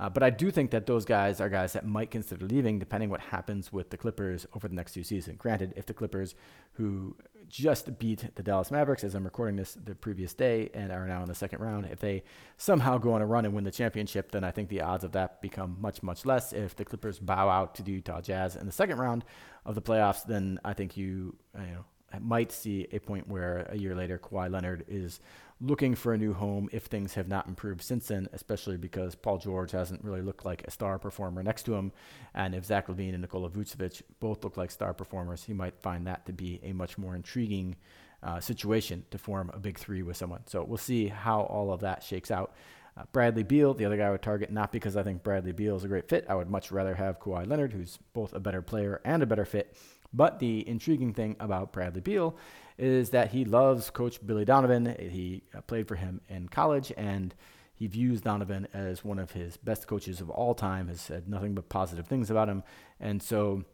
Uh, 0.00 0.08
but 0.08 0.22
I 0.22 0.30
do 0.30 0.50
think 0.50 0.70
that 0.70 0.86
those 0.86 1.04
guys 1.04 1.40
are 1.40 1.48
guys 1.48 1.72
that 1.72 1.84
might 1.84 2.10
consider 2.10 2.46
leaving 2.46 2.78
depending 2.78 3.10
what 3.10 3.20
happens 3.20 3.72
with 3.72 3.90
the 3.90 3.96
Clippers 3.96 4.46
over 4.54 4.68
the 4.68 4.74
next 4.74 4.92
two 4.92 5.02
seasons. 5.02 5.36
Granted, 5.38 5.74
if 5.76 5.86
the 5.86 5.94
Clippers, 5.94 6.36
who 6.74 7.16
just 7.48 7.98
beat 7.98 8.34
the 8.36 8.42
Dallas 8.42 8.70
Mavericks 8.70 9.02
as 9.02 9.14
I'm 9.14 9.24
recording 9.24 9.56
this 9.56 9.74
the 9.74 9.94
previous 9.94 10.34
day 10.34 10.70
and 10.72 10.92
are 10.92 11.06
now 11.06 11.22
in 11.22 11.28
the 11.28 11.34
second 11.34 11.60
round, 11.60 11.86
if 11.86 11.98
they 11.98 12.22
somehow 12.58 12.98
go 12.98 13.12
on 13.14 13.22
a 13.22 13.26
run 13.26 13.44
and 13.44 13.54
win 13.54 13.64
the 13.64 13.72
championship, 13.72 14.30
then 14.30 14.44
I 14.44 14.52
think 14.52 14.68
the 14.68 14.82
odds 14.82 15.02
of 15.02 15.12
that 15.12 15.42
become 15.42 15.76
much, 15.80 16.02
much 16.02 16.24
less. 16.24 16.52
If 16.52 16.76
the 16.76 16.84
Clippers 16.84 17.18
bow 17.18 17.48
out 17.48 17.74
to 17.76 17.82
the 17.82 17.92
Utah 17.92 18.20
Jazz 18.20 18.54
in 18.54 18.66
the 18.66 18.72
second 18.72 18.98
round 18.98 19.24
of 19.64 19.74
the 19.74 19.82
playoffs, 19.82 20.24
then 20.24 20.60
I 20.64 20.74
think 20.74 20.96
you, 20.96 21.34
you 21.56 21.72
know, 21.72 21.84
might 22.20 22.52
see 22.52 22.86
a 22.92 22.98
point 22.98 23.28
where 23.28 23.66
a 23.68 23.76
year 23.76 23.94
later 23.94 24.18
Kawhi 24.18 24.50
Leonard 24.50 24.84
is 24.88 25.20
looking 25.60 25.94
for 25.94 26.12
a 26.12 26.18
new 26.18 26.32
home 26.32 26.68
if 26.72 26.84
things 26.84 27.14
have 27.14 27.28
not 27.28 27.48
improved 27.48 27.82
since 27.82 28.08
then, 28.08 28.28
especially 28.32 28.76
because 28.76 29.14
Paul 29.14 29.38
George 29.38 29.72
hasn't 29.72 30.04
really 30.04 30.22
looked 30.22 30.44
like 30.44 30.62
a 30.66 30.70
star 30.70 30.98
performer 30.98 31.42
next 31.42 31.64
to 31.64 31.74
him. 31.74 31.92
And 32.34 32.54
if 32.54 32.64
Zach 32.64 32.86
LaVine 32.86 33.12
and 33.12 33.22
Nikola 33.22 33.50
Vucevic 33.50 34.02
both 34.20 34.44
look 34.44 34.56
like 34.56 34.70
star 34.70 34.94
performers, 34.94 35.44
he 35.44 35.52
might 35.52 35.80
find 35.82 36.06
that 36.06 36.26
to 36.26 36.32
be 36.32 36.60
a 36.62 36.72
much 36.72 36.96
more 36.96 37.16
intriguing 37.16 37.76
uh, 38.22 38.40
situation 38.40 39.04
to 39.10 39.18
form 39.18 39.50
a 39.52 39.58
big 39.58 39.78
three 39.78 40.02
with 40.02 40.16
someone. 40.16 40.42
So 40.46 40.62
we'll 40.62 40.78
see 40.78 41.08
how 41.08 41.42
all 41.42 41.72
of 41.72 41.80
that 41.80 42.02
shakes 42.02 42.30
out. 42.30 42.54
Uh, 42.96 43.04
Bradley 43.12 43.44
Beal, 43.44 43.74
the 43.74 43.84
other 43.84 43.96
guy 43.96 44.06
I 44.06 44.10
would 44.10 44.22
target, 44.22 44.50
not 44.50 44.72
because 44.72 44.96
I 44.96 45.02
think 45.02 45.22
Bradley 45.22 45.52
Beal 45.52 45.76
is 45.76 45.84
a 45.84 45.88
great 45.88 46.08
fit. 46.08 46.26
I 46.28 46.34
would 46.34 46.50
much 46.50 46.72
rather 46.72 46.94
have 46.94 47.20
Kawhi 47.20 47.48
Leonard, 47.48 47.72
who's 47.72 47.98
both 48.12 48.32
a 48.32 48.40
better 48.40 48.62
player 48.62 49.00
and 49.04 49.22
a 49.22 49.26
better 49.26 49.44
fit. 49.44 49.76
But 50.12 50.38
the 50.38 50.66
intriguing 50.68 51.14
thing 51.14 51.36
about 51.38 51.72
Bradley 51.72 52.00
Beal 52.00 52.36
is 52.78 53.10
that 53.10 53.32
he 53.32 53.44
loves 53.44 53.90
Coach 53.90 54.24
Billy 54.24 54.44
Donovan. 54.44 54.96
He 54.98 55.42
uh, 55.54 55.60
played 55.62 55.88
for 55.88 55.96
him 55.96 56.20
in 56.28 56.48
college, 56.48 56.92
and 56.96 57.34
he 57.74 57.86
views 57.86 58.20
Donovan 58.20 58.68
as 58.72 59.04
one 59.04 59.18
of 59.18 59.32
his 59.32 59.56
best 59.56 59.86
coaches 59.86 60.20
of 60.20 60.30
all 60.30 60.54
time. 60.54 60.88
Has 60.88 61.00
said 61.00 61.28
nothing 61.28 61.54
but 61.54 61.68
positive 61.68 62.06
things 62.06 62.30
about 62.30 62.48
him, 62.48 62.62
and 63.00 63.22
so 63.22 63.64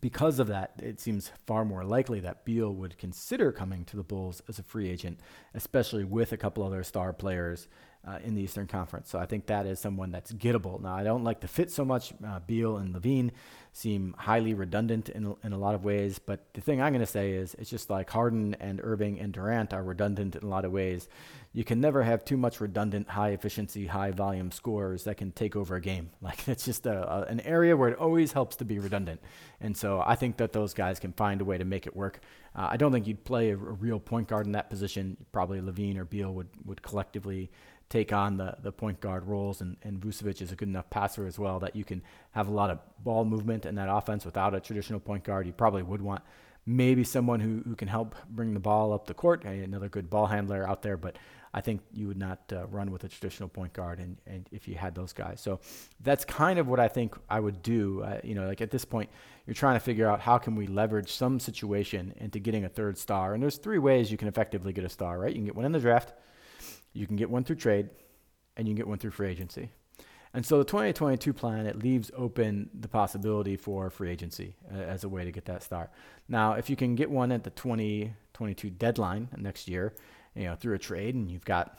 because 0.00 0.38
of 0.38 0.48
that, 0.48 0.72
it 0.82 1.00
seems 1.00 1.32
far 1.46 1.64
more 1.64 1.84
likely 1.84 2.20
that 2.20 2.44
Beal 2.44 2.74
would 2.74 2.98
consider 2.98 3.52
coming 3.52 3.84
to 3.86 3.96
the 3.96 4.02
Bulls 4.02 4.42
as 4.48 4.58
a 4.58 4.62
free 4.62 4.88
agent, 4.88 5.18
especially 5.54 6.04
with 6.04 6.32
a 6.32 6.36
couple 6.36 6.62
other 6.62 6.82
star 6.82 7.12
players 7.12 7.68
uh, 8.06 8.18
in 8.24 8.34
the 8.34 8.42
Eastern 8.42 8.66
Conference. 8.66 9.10
So 9.10 9.18
I 9.18 9.26
think 9.26 9.46
that 9.46 9.66
is 9.66 9.80
someone 9.80 10.10
that's 10.10 10.32
gettable. 10.32 10.80
Now, 10.80 10.94
I 10.94 11.04
don't 11.04 11.24
like 11.24 11.40
the 11.40 11.48
fit 11.48 11.70
so 11.70 11.84
much. 11.84 12.12
Uh, 12.24 12.40
Beal 12.40 12.76
and 12.76 12.94
LaVine 12.94 13.32
seem 13.72 14.14
highly 14.18 14.54
redundant 14.54 15.08
in, 15.08 15.34
in 15.44 15.52
a 15.52 15.58
lot 15.58 15.74
of 15.74 15.84
ways. 15.84 16.18
But 16.18 16.52
the 16.54 16.60
thing 16.60 16.80
I'm 16.80 16.92
going 16.92 17.04
to 17.04 17.06
say 17.06 17.32
is 17.32 17.54
it's 17.54 17.70
just 17.70 17.90
like 17.90 18.10
Harden 18.10 18.56
and 18.60 18.80
Irving 18.82 19.20
and 19.20 19.32
Durant 19.32 19.72
are 19.72 19.82
redundant 19.82 20.36
in 20.36 20.42
a 20.42 20.48
lot 20.48 20.64
of 20.64 20.72
ways. 20.72 21.08
You 21.52 21.64
can 21.64 21.80
never 21.80 22.02
have 22.02 22.24
too 22.24 22.36
much 22.36 22.60
redundant, 22.60 23.08
high 23.08 23.30
efficiency, 23.30 23.86
high 23.86 24.10
volume 24.10 24.50
scores 24.52 25.04
that 25.04 25.16
can 25.16 25.32
take 25.32 25.56
over 25.56 25.76
a 25.76 25.80
game. 25.80 26.10
Like 26.20 26.46
it's 26.46 26.64
just 26.64 26.84
a, 26.86 27.10
a, 27.10 27.22
an 27.22 27.40
area 27.40 27.74
where 27.74 27.88
it 27.88 27.98
always 27.98 28.32
helps 28.32 28.56
to 28.56 28.64
be 28.64 28.78
redundant. 28.78 29.20
And 29.60 29.74
so 29.74 30.02
I 30.04 30.14
think 30.14 30.36
that 30.38 30.52
those 30.52 30.74
guys 30.74 31.00
can 31.00 31.12
find 31.12 31.40
a 31.40 31.44
way 31.44 31.56
to 31.56 31.64
make 31.64 31.86
it 31.86 31.96
work. 31.96 32.20
Uh, 32.54 32.68
I 32.70 32.76
don't 32.76 32.92
think 32.92 33.06
you'd 33.06 33.24
play 33.24 33.50
a, 33.50 33.54
a 33.54 33.56
real 33.56 33.98
point 33.98 34.28
guard 34.28 34.44
in 34.44 34.52
that 34.52 34.68
position. 34.68 35.16
Probably 35.32 35.60
LaVine 35.60 35.96
or 35.96 36.04
Beal 36.04 36.34
would, 36.34 36.48
would 36.66 36.82
collectively 36.82 37.50
take 37.88 38.12
on 38.12 38.36
the, 38.36 38.56
the 38.62 38.72
point 38.72 39.00
guard 39.00 39.24
roles, 39.24 39.60
and, 39.60 39.76
and 39.82 40.00
Vucevic 40.00 40.42
is 40.42 40.52
a 40.52 40.56
good 40.56 40.68
enough 40.68 40.90
passer 40.90 41.26
as 41.26 41.38
well 41.38 41.58
that 41.60 41.74
you 41.74 41.84
can 41.84 42.02
have 42.32 42.48
a 42.48 42.50
lot 42.50 42.70
of 42.70 42.78
ball 43.02 43.24
movement 43.24 43.64
in 43.64 43.76
that 43.76 43.88
offense 43.90 44.24
without 44.24 44.54
a 44.54 44.60
traditional 44.60 45.00
point 45.00 45.24
guard. 45.24 45.46
You 45.46 45.52
probably 45.52 45.82
would 45.82 46.02
want 46.02 46.22
maybe 46.66 47.02
someone 47.02 47.40
who, 47.40 47.62
who 47.66 47.74
can 47.74 47.88
help 47.88 48.14
bring 48.28 48.52
the 48.52 48.60
ball 48.60 48.92
up 48.92 49.06
the 49.06 49.14
court, 49.14 49.44
another 49.44 49.88
good 49.88 50.10
ball 50.10 50.26
handler 50.26 50.68
out 50.68 50.82
there, 50.82 50.98
but 50.98 51.16
I 51.54 51.62
think 51.62 51.80
you 51.94 52.08
would 52.08 52.18
not 52.18 52.40
uh, 52.52 52.66
run 52.66 52.90
with 52.90 53.04
a 53.04 53.08
traditional 53.08 53.48
point 53.48 53.72
guard 53.72 54.00
and, 54.00 54.18
and 54.26 54.46
if 54.52 54.68
you 54.68 54.74
had 54.74 54.94
those 54.94 55.14
guys. 55.14 55.40
So 55.40 55.60
that's 56.02 56.26
kind 56.26 56.58
of 56.58 56.68
what 56.68 56.78
I 56.78 56.88
think 56.88 57.16
I 57.30 57.40
would 57.40 57.62
do. 57.62 58.02
Uh, 58.02 58.20
you 58.22 58.34
know, 58.34 58.46
like 58.46 58.60
at 58.60 58.70
this 58.70 58.84
point, 58.84 59.08
you're 59.46 59.54
trying 59.54 59.76
to 59.76 59.80
figure 59.80 60.06
out 60.06 60.20
how 60.20 60.36
can 60.36 60.56
we 60.56 60.66
leverage 60.66 61.10
some 61.10 61.40
situation 61.40 62.12
into 62.18 62.38
getting 62.38 62.66
a 62.66 62.68
third 62.68 62.98
star. 62.98 63.32
And 63.32 63.42
there's 63.42 63.56
three 63.56 63.78
ways 63.78 64.10
you 64.10 64.18
can 64.18 64.28
effectively 64.28 64.74
get 64.74 64.84
a 64.84 64.90
star, 64.90 65.18
right? 65.18 65.30
You 65.30 65.36
can 65.36 65.46
get 65.46 65.56
one 65.56 65.64
in 65.64 65.72
the 65.72 65.80
draft– 65.80 66.12
you 66.92 67.06
can 67.06 67.16
get 67.16 67.30
one 67.30 67.44
through 67.44 67.56
trade, 67.56 67.90
and 68.56 68.66
you 68.66 68.72
can 68.72 68.76
get 68.76 68.88
one 68.88 68.98
through 68.98 69.12
free 69.12 69.28
agency. 69.28 69.70
And 70.34 70.44
so 70.44 70.58
the 70.58 70.64
2022 70.64 71.32
plan, 71.32 71.66
it 71.66 71.82
leaves 71.82 72.10
open 72.16 72.70
the 72.78 72.88
possibility 72.88 73.56
for 73.56 73.88
free 73.90 74.10
agency 74.10 74.56
uh, 74.72 74.78
as 74.78 75.04
a 75.04 75.08
way 75.08 75.24
to 75.24 75.32
get 75.32 75.46
that 75.46 75.62
start. 75.62 75.90
Now, 76.28 76.52
if 76.52 76.68
you 76.68 76.76
can 76.76 76.94
get 76.94 77.10
one 77.10 77.32
at 77.32 77.44
the 77.44 77.50
2022 77.50 78.70
deadline 78.70 79.28
next 79.36 79.68
year, 79.68 79.94
you 80.34 80.44
know, 80.44 80.54
through 80.54 80.74
a 80.74 80.78
trade, 80.78 81.14
and 81.14 81.30
you've 81.30 81.44
got 81.44 81.78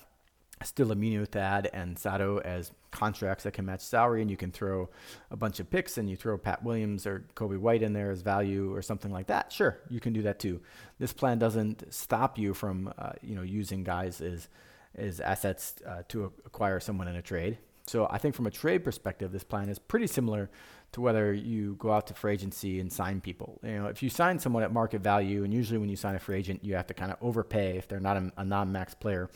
still 0.64 0.88
Aminu 0.88 1.28
Thad 1.28 1.70
and 1.74 1.98
Sato 1.98 2.40
as 2.40 2.72
contracts 2.92 3.44
that 3.44 3.54
can 3.54 3.66
match 3.66 3.82
salary, 3.82 4.22
and 4.22 4.32
you 4.32 4.38
can 4.38 4.52
throw 4.52 4.90
a 5.30 5.38
bunch 5.38 5.60
of 5.60 5.70
picks 5.70 5.98
and 5.98 6.10
you 6.10 6.16
throw 6.16 6.38
Pat 6.38 6.64
Williams 6.64 7.06
or 7.06 7.26
Coby 7.36 7.58
White 7.58 7.84
in 7.84 7.94
there 7.94 8.12
as 8.12 8.22
value 8.22 8.74
or 8.74 8.82
something 8.82 9.12
like 9.12 9.28
that. 9.28 9.54
Sure, 9.54 9.80
you 9.90 10.00
can 10.00 10.12
do 10.12 10.24
that 10.24 10.40
too. 10.40 10.60
This 10.98 11.14
plan 11.14 11.40
doesn't 11.40 11.94
stop 11.94 12.38
you 12.38 12.54
from, 12.54 12.92
uh, 12.98 13.12
you 13.22 13.36
know, 13.36 13.44
using 13.44 13.84
guys 13.84 14.22
as 14.22 14.50
is 14.98 15.20
assets 15.20 15.76
uh, 15.88 16.04
to 16.10 16.32
acquire 16.46 16.80
someone 16.80 17.08
in 17.08 17.16
a 17.16 17.22
trade. 17.22 17.58
So 17.88 18.08
I 18.10 18.20
think 18.20 18.36
from 18.36 18.46
a 18.46 18.52
trade 18.52 18.84
perspective, 18.84 19.32
this 19.32 19.44
plan 19.44 19.68
is 19.68 19.80
pretty 19.80 20.06
similar 20.08 20.50
to 20.92 21.02
whether 21.02 21.34
you 21.34 21.76
go 21.80 21.92
out 21.92 22.08
to 22.08 22.14
free 22.14 22.34
agency 22.34 22.80
and 22.80 22.92
sign 22.92 23.20
people. 23.20 23.60
You 23.64 23.80
know, 23.80 23.88
if 23.88 24.04
you 24.04 24.10
sign 24.10 24.38
someone 24.38 24.64
at 24.64 24.72
market 24.72 25.02
value, 25.02 25.44
and 25.44 25.54
usually 25.54 25.80
when 25.80 25.90
you 25.90 25.96
sign 25.96 26.16
a 26.16 26.20
free 26.20 26.38
agent, 26.38 26.64
you 26.64 26.76
have 26.76 26.88
to 26.88 26.94
kind 26.94 27.12
of 27.12 27.18
overpay 27.22 27.78
if 27.78 27.88
they're 27.88 28.00
not 28.00 28.18
a, 28.18 28.32
a 28.38 28.46
non-max 28.46 28.94
player. 28.94 29.30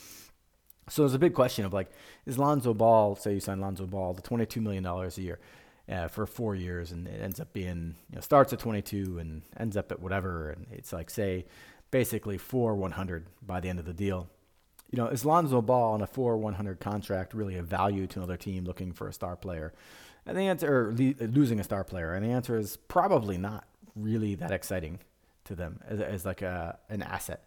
So 0.89 1.01
there's 1.01 1.13
a 1.13 1.19
big 1.19 1.33
question 1.33 1.65
of 1.65 1.73
like, 1.73 1.89
is 2.25 2.37
Lonzo 2.37 2.73
Ball, 2.73 3.15
say 3.15 3.33
you 3.33 3.39
sign 3.39 3.59
Lonzo 3.59 3.87
Ball, 3.87 4.13
the 4.13 4.21
$22 4.21 4.61
million 4.61 4.85
a 4.85 5.09
year 5.19 5.39
uh, 5.89 6.07
for 6.07 6.25
four 6.25 6.55
years, 6.55 6.91
and 6.91 7.07
it 7.07 7.21
ends 7.21 7.39
up 7.39 7.53
being, 7.53 7.95
you 8.09 8.15
know, 8.15 8.21
starts 8.21 8.53
at 8.53 8.59
22 8.59 9.17
and 9.17 9.41
ends 9.57 9.77
up 9.77 9.91
at 9.91 9.99
whatever, 9.99 10.51
and 10.51 10.67
it's 10.71 10.93
like, 10.93 11.09
say, 11.09 11.45
basically 11.89 12.37
four 12.37 12.75
100 12.75 13.25
by 13.45 13.59
the 13.59 13.69
end 13.69 13.79
of 13.79 13.85
the 13.85 13.93
deal 13.93 14.29
you 14.93 14.97
know, 14.97 15.07
is 15.07 15.25
Lonzo 15.25 15.59
Ball 15.59 15.93
on 15.93 16.03
a 16.03 16.07
4 16.07 16.37
100 16.37 16.79
contract 16.79 17.33
really 17.33 17.57
a 17.57 17.63
value 17.63 18.05
to 18.05 18.19
another 18.19 18.37
team 18.37 18.63
looking 18.63 18.93
for 18.93 19.07
a 19.07 19.13
star 19.13 19.35
player? 19.35 19.73
And 20.23 20.37
the 20.37 20.41
answer, 20.41 20.89
or 20.89 20.93
losing 20.93 21.59
a 21.59 21.63
star 21.63 21.83
player, 21.83 22.13
and 22.13 22.23
the 22.23 22.29
answer 22.29 22.55
is 22.55 22.77
probably 22.77 23.39
not 23.39 23.65
really 23.95 24.35
that 24.35 24.51
exciting 24.51 24.99
to 25.45 25.55
them 25.55 25.79
as, 25.87 25.99
as 25.99 26.25
like 26.27 26.43
a, 26.43 26.77
an 26.89 27.01
asset. 27.01 27.43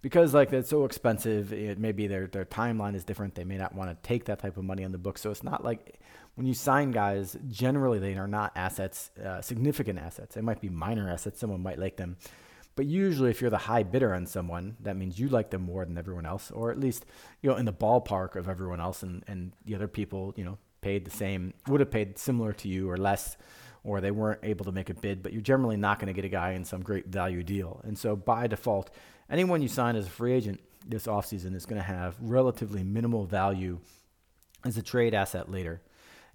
Because 0.00 0.32
like 0.32 0.50
it's 0.54 0.70
so 0.70 0.86
expensive, 0.86 1.52
it 1.52 1.78
maybe 1.78 2.06
their 2.06 2.26
their 2.26 2.46
timeline 2.46 2.94
is 2.94 3.04
different. 3.04 3.34
They 3.34 3.44
may 3.44 3.58
not 3.58 3.74
want 3.74 3.90
to 3.90 4.08
take 4.08 4.24
that 4.24 4.38
type 4.38 4.56
of 4.56 4.64
money 4.64 4.82
on 4.82 4.92
the 4.92 4.98
book. 4.98 5.18
So 5.18 5.30
it's 5.30 5.44
not 5.44 5.62
like 5.62 6.00
when 6.36 6.46
you 6.46 6.54
sign 6.54 6.90
guys, 6.90 7.36
generally 7.50 7.98
they 7.98 8.14
are 8.14 8.28
not 8.28 8.52
assets, 8.56 9.10
uh, 9.22 9.42
significant 9.42 9.98
assets. 9.98 10.34
They 10.34 10.40
might 10.40 10.62
be 10.62 10.70
minor 10.70 11.10
assets. 11.10 11.38
Someone 11.38 11.62
might 11.62 11.78
like 11.78 11.96
them, 11.96 12.16
but 12.78 12.86
usually, 12.86 13.28
if 13.30 13.40
you're 13.40 13.50
the 13.50 13.58
high 13.58 13.82
bidder 13.82 14.14
on 14.14 14.24
someone, 14.24 14.76
that 14.82 14.96
means 14.96 15.18
you 15.18 15.28
like 15.28 15.50
them 15.50 15.62
more 15.62 15.84
than 15.84 15.98
everyone 15.98 16.24
else, 16.24 16.52
or 16.52 16.70
at 16.70 16.78
least 16.78 17.06
you 17.42 17.50
know 17.50 17.56
in 17.56 17.64
the 17.64 17.72
ballpark 17.72 18.36
of 18.36 18.48
everyone 18.48 18.80
else, 18.80 19.02
and, 19.02 19.24
and 19.26 19.50
the 19.64 19.74
other 19.74 19.88
people 19.88 20.32
you 20.36 20.44
know 20.44 20.58
paid 20.80 21.04
the 21.04 21.10
same, 21.10 21.54
would 21.66 21.80
have 21.80 21.90
paid 21.90 22.20
similar 22.20 22.52
to 22.52 22.68
you 22.68 22.88
or 22.88 22.96
less, 22.96 23.36
or 23.82 24.00
they 24.00 24.12
weren't 24.12 24.38
able 24.44 24.64
to 24.64 24.70
make 24.70 24.90
a 24.90 24.94
bid. 24.94 25.24
But 25.24 25.32
you're 25.32 25.42
generally 25.42 25.76
not 25.76 25.98
going 25.98 26.06
to 26.06 26.12
get 26.12 26.24
a 26.24 26.28
guy 26.28 26.52
in 26.52 26.64
some 26.64 26.82
great 26.82 27.08
value 27.08 27.42
deal, 27.42 27.80
and 27.82 27.98
so 27.98 28.14
by 28.14 28.46
default, 28.46 28.90
anyone 29.28 29.60
you 29.60 29.66
sign 29.66 29.96
as 29.96 30.06
a 30.06 30.10
free 30.10 30.32
agent 30.32 30.60
this 30.86 31.08
offseason 31.08 31.56
is 31.56 31.66
going 31.66 31.80
to 31.80 31.82
have 31.82 32.14
relatively 32.20 32.84
minimal 32.84 33.24
value 33.24 33.80
as 34.64 34.76
a 34.76 34.82
trade 34.82 35.14
asset 35.14 35.50
later. 35.50 35.82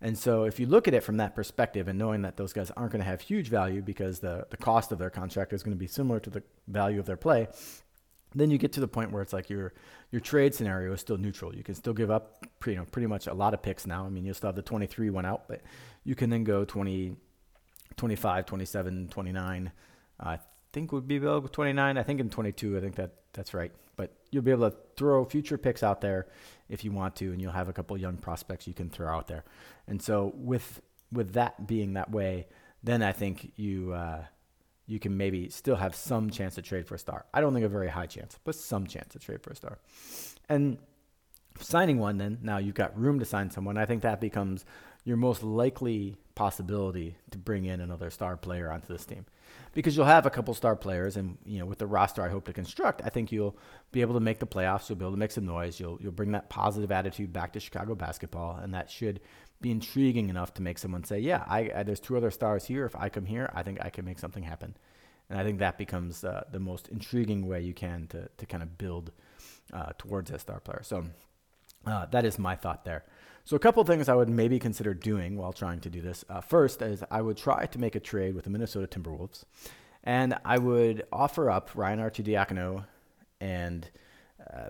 And 0.04 0.18
so 0.18 0.44
if 0.44 0.60
you 0.60 0.66
look 0.66 0.90
at 0.90 0.94
it 0.94 1.02
from 1.02 1.18
that 1.18 1.34
perspective 1.34 1.88
and 1.88 1.98
knowing 1.98 2.24
that 2.24 2.36
those 2.36 2.52
guys 2.52 2.70
aren't 2.72 2.92
going 2.92 3.02
to 3.02 3.10
have 3.10 3.22
huge 3.22 3.48
value 3.48 3.82
because 3.82 4.20
the, 4.20 4.46
the 4.50 4.58
cost 4.58 4.92
of 4.92 5.00
their 5.00 5.10
contract 5.10 5.54
is 5.54 5.64
going 5.64 5.74
to 5.74 5.80
be 5.80 5.88
similar 5.88 6.20
to 6.20 6.30
the 6.30 6.44
value 6.68 7.00
of 7.00 7.06
their 7.06 7.16
play, 7.16 7.48
then 8.36 8.52
you 8.52 8.58
get 8.58 8.74
to 8.74 8.82
the 8.82 8.88
point 8.88 9.12
where 9.12 9.22
it's 9.22 9.32
like 9.32 9.50
your 9.50 9.74
your 10.12 10.20
trade 10.20 10.54
scenario 10.54 10.92
is 10.92 11.00
still 11.00 11.18
neutral. 11.18 11.56
You 11.56 11.64
can 11.64 11.74
still 11.74 11.94
give 11.94 12.12
up 12.12 12.46
you 12.66 12.76
know, 12.76 12.84
pretty 12.84 13.08
much 13.08 13.28
a 13.28 13.34
lot 13.34 13.54
of 13.54 13.62
picks 13.62 13.88
now. 13.88 14.06
I 14.06 14.10
mean, 14.10 14.26
you'll 14.26 14.36
still 14.36 14.50
have 14.50 14.56
the 14.56 14.62
23 14.62 15.10
one 15.10 15.26
out, 15.26 15.48
but 15.48 15.62
you 16.04 16.16
can 16.16 16.30
then 16.30 16.44
go 16.44 16.66
20, 16.66 17.16
25, 17.96 18.46
27, 18.46 19.08
29. 19.08 19.72
I 20.20 20.40
think 20.74 20.92
would 20.92 21.08
be 21.08 21.16
available 21.16 21.48
29. 21.48 21.98
I 21.98 22.04
think 22.04 22.20
in 22.20 22.30
22, 22.30 22.78
I 22.78 22.82
think 22.82 22.96
that 22.96 23.12
that's 23.32 23.54
right. 23.54 23.72
But 23.96 24.12
you'll 24.32 24.44
be 24.44 24.52
able 24.52 24.70
to 24.70 24.78
throw 24.96 25.26
future 25.26 25.58
picks 25.58 25.84
out 25.84 26.02
there 26.02 26.28
if 26.70 26.84
you 26.84 26.92
want 26.92 27.16
to, 27.18 27.32
and 27.32 27.42
you'll 27.42 27.52
have 27.52 27.70
a 27.70 27.74
couple 27.74 27.98
young 27.98 28.18
prospects 28.18 28.68
you 28.68 28.74
can 28.74 28.90
throw 28.90 29.08
out 29.08 29.28
there. 29.28 29.44
And 29.88 30.02
so 30.02 30.34
with 30.36 30.82
with 31.12 31.34
that 31.34 31.68
being 31.68 31.94
that 31.94 32.12
way, 32.12 32.48
then 32.84 33.04
I 33.04 33.12
think 33.12 33.52
you 33.56 33.94
uh, 33.94 34.24
you 34.88 35.00
can 35.00 35.16
maybe 35.18 35.50
still 35.50 35.76
have 35.76 35.96
some 35.96 36.30
chance 36.30 36.56
to 36.56 36.62
trade 36.62 36.88
for 36.88 36.96
a 36.96 37.00
star. 37.00 37.26
I 37.34 37.42
don't 37.42 37.54
think 37.54 37.66
a 37.66 37.70
very 37.70 37.90
high 37.90 38.08
chance, 38.08 38.38
but 38.44 38.56
some 38.56 38.88
chance 38.88 39.14
to 39.14 39.20
trade 39.20 39.42
for 39.42 39.52
a 39.52 39.56
star. 39.56 39.80
And 40.50 40.78
signing 41.60 42.00
one, 42.00 42.18
then 42.18 42.40
now 42.42 42.58
you've 42.58 42.76
got 42.76 42.98
room 43.00 43.20
to 43.20 43.26
sign 43.26 43.50
someone. 43.52 43.78
I 43.78 43.86
think 43.86 44.02
that 44.02 44.20
becomes 44.20 44.66
your 45.06 45.18
most 45.18 45.44
likely 45.44 46.18
possibility 46.36 47.16
to 47.32 47.38
bring 47.38 47.66
in 47.66 47.80
another 47.80 48.10
star 48.10 48.38
player 48.38 48.72
onto 48.72 48.88
this 48.88 49.06
team 49.06 49.26
because 49.74 49.98
you'll 49.98 50.06
have 50.06 50.26
a 50.26 50.30
couple 50.30 50.54
star 50.54 50.76
players, 50.76 51.18
and 51.18 51.38
you 51.46 51.60
know 51.60 51.66
with 51.66 51.80
the 51.80 51.88
roster 51.88 52.24
I 52.24 52.30
hope 52.30 52.46
to 52.46 52.54
construct, 52.54 53.02
I 53.04 53.10
think 53.10 53.32
you'll 53.32 53.58
be 53.92 54.02
able 54.02 54.14
to 54.14 54.20
make 54.20 54.40
the 54.40 54.48
playoffs. 54.48 54.90
You'll 54.90 54.98
be 54.98 55.06
able 55.06 55.14
to 55.14 55.20
make 55.20 55.32
some 55.32 55.46
noise. 55.46 55.80
You'll 55.80 55.98
you'll 56.02 56.12
bring 56.12 56.32
that 56.32 56.50
positive 56.50 56.92
attitude 56.92 57.34
back 57.34 57.54
to 57.54 57.60
Chicago 57.60 57.96
basketball, 57.96 58.58
and 58.58 58.74
that 58.74 58.90
should 58.90 59.20
be 59.62 59.72
intriguing 59.72 60.30
enough 60.30 60.54
to 60.56 60.62
make 60.62 60.78
someone 60.78 61.04
say, 61.04 61.20
"Yeah, 61.20 61.44
I, 61.48 61.72
I 61.76 61.84
there's 61.84 62.00
two 62.00 62.18
other 62.18 62.32
stars 62.32 62.66
here. 62.66 62.86
If 62.86 62.96
I 62.96 63.10
come 63.10 63.26
here, 63.26 63.50
I 63.54 63.64
think 63.64 63.80
I 63.82 63.90
can 63.90 64.06
make 64.06 64.20
something 64.20 64.44
happen." 64.44 64.76
And 65.30 65.40
I 65.40 65.44
think 65.44 65.60
that 65.60 65.78
becomes 65.78 66.24
uh, 66.24 66.44
the 66.52 66.60
most 66.60 66.90
intriguing 66.90 67.48
way 67.48 67.62
you 67.62 67.74
can 67.74 68.08
to 68.08 68.30
to 68.38 68.46
kind 68.46 68.62
of 68.62 68.78
build 68.78 69.12
uh, 69.72 69.94
towards 69.98 70.32
a 70.32 70.40
star 70.40 70.60
player. 70.60 70.82
So 70.84 71.06
uh, 71.86 72.06
that 72.08 72.26
is 72.26 72.38
my 72.38 72.56
thought 72.56 72.86
there. 72.86 73.04
So, 73.46 73.58
a 73.58 73.60
couple 73.60 73.84
things 73.84 74.08
I 74.08 74.16
would 74.16 74.30
maybe 74.30 74.58
consider 74.58 74.94
doing 74.94 75.36
while 75.36 75.52
trying 75.52 75.82
to 75.82 75.90
do 75.90 76.02
this. 76.02 76.24
Uh, 76.30 76.40
first 76.40 76.82
is 76.82 77.04
I 77.12 77.22
would 77.22 77.36
try 77.36 77.66
to 77.66 77.80
make 77.80 77.96
a 77.96 78.00
trade 78.00 78.36
with 78.36 78.46
the 78.46 78.50
Minnesota 78.50 78.88
Timberwolves, 78.88 79.44
and 80.04 80.38
I 80.46 80.58
would 80.58 81.06
offer 81.12 81.50
up 81.50 81.72
Ryan 81.76 82.00
Arcidiacono 82.00 82.86
and 83.42 83.90
uh, 84.50 84.70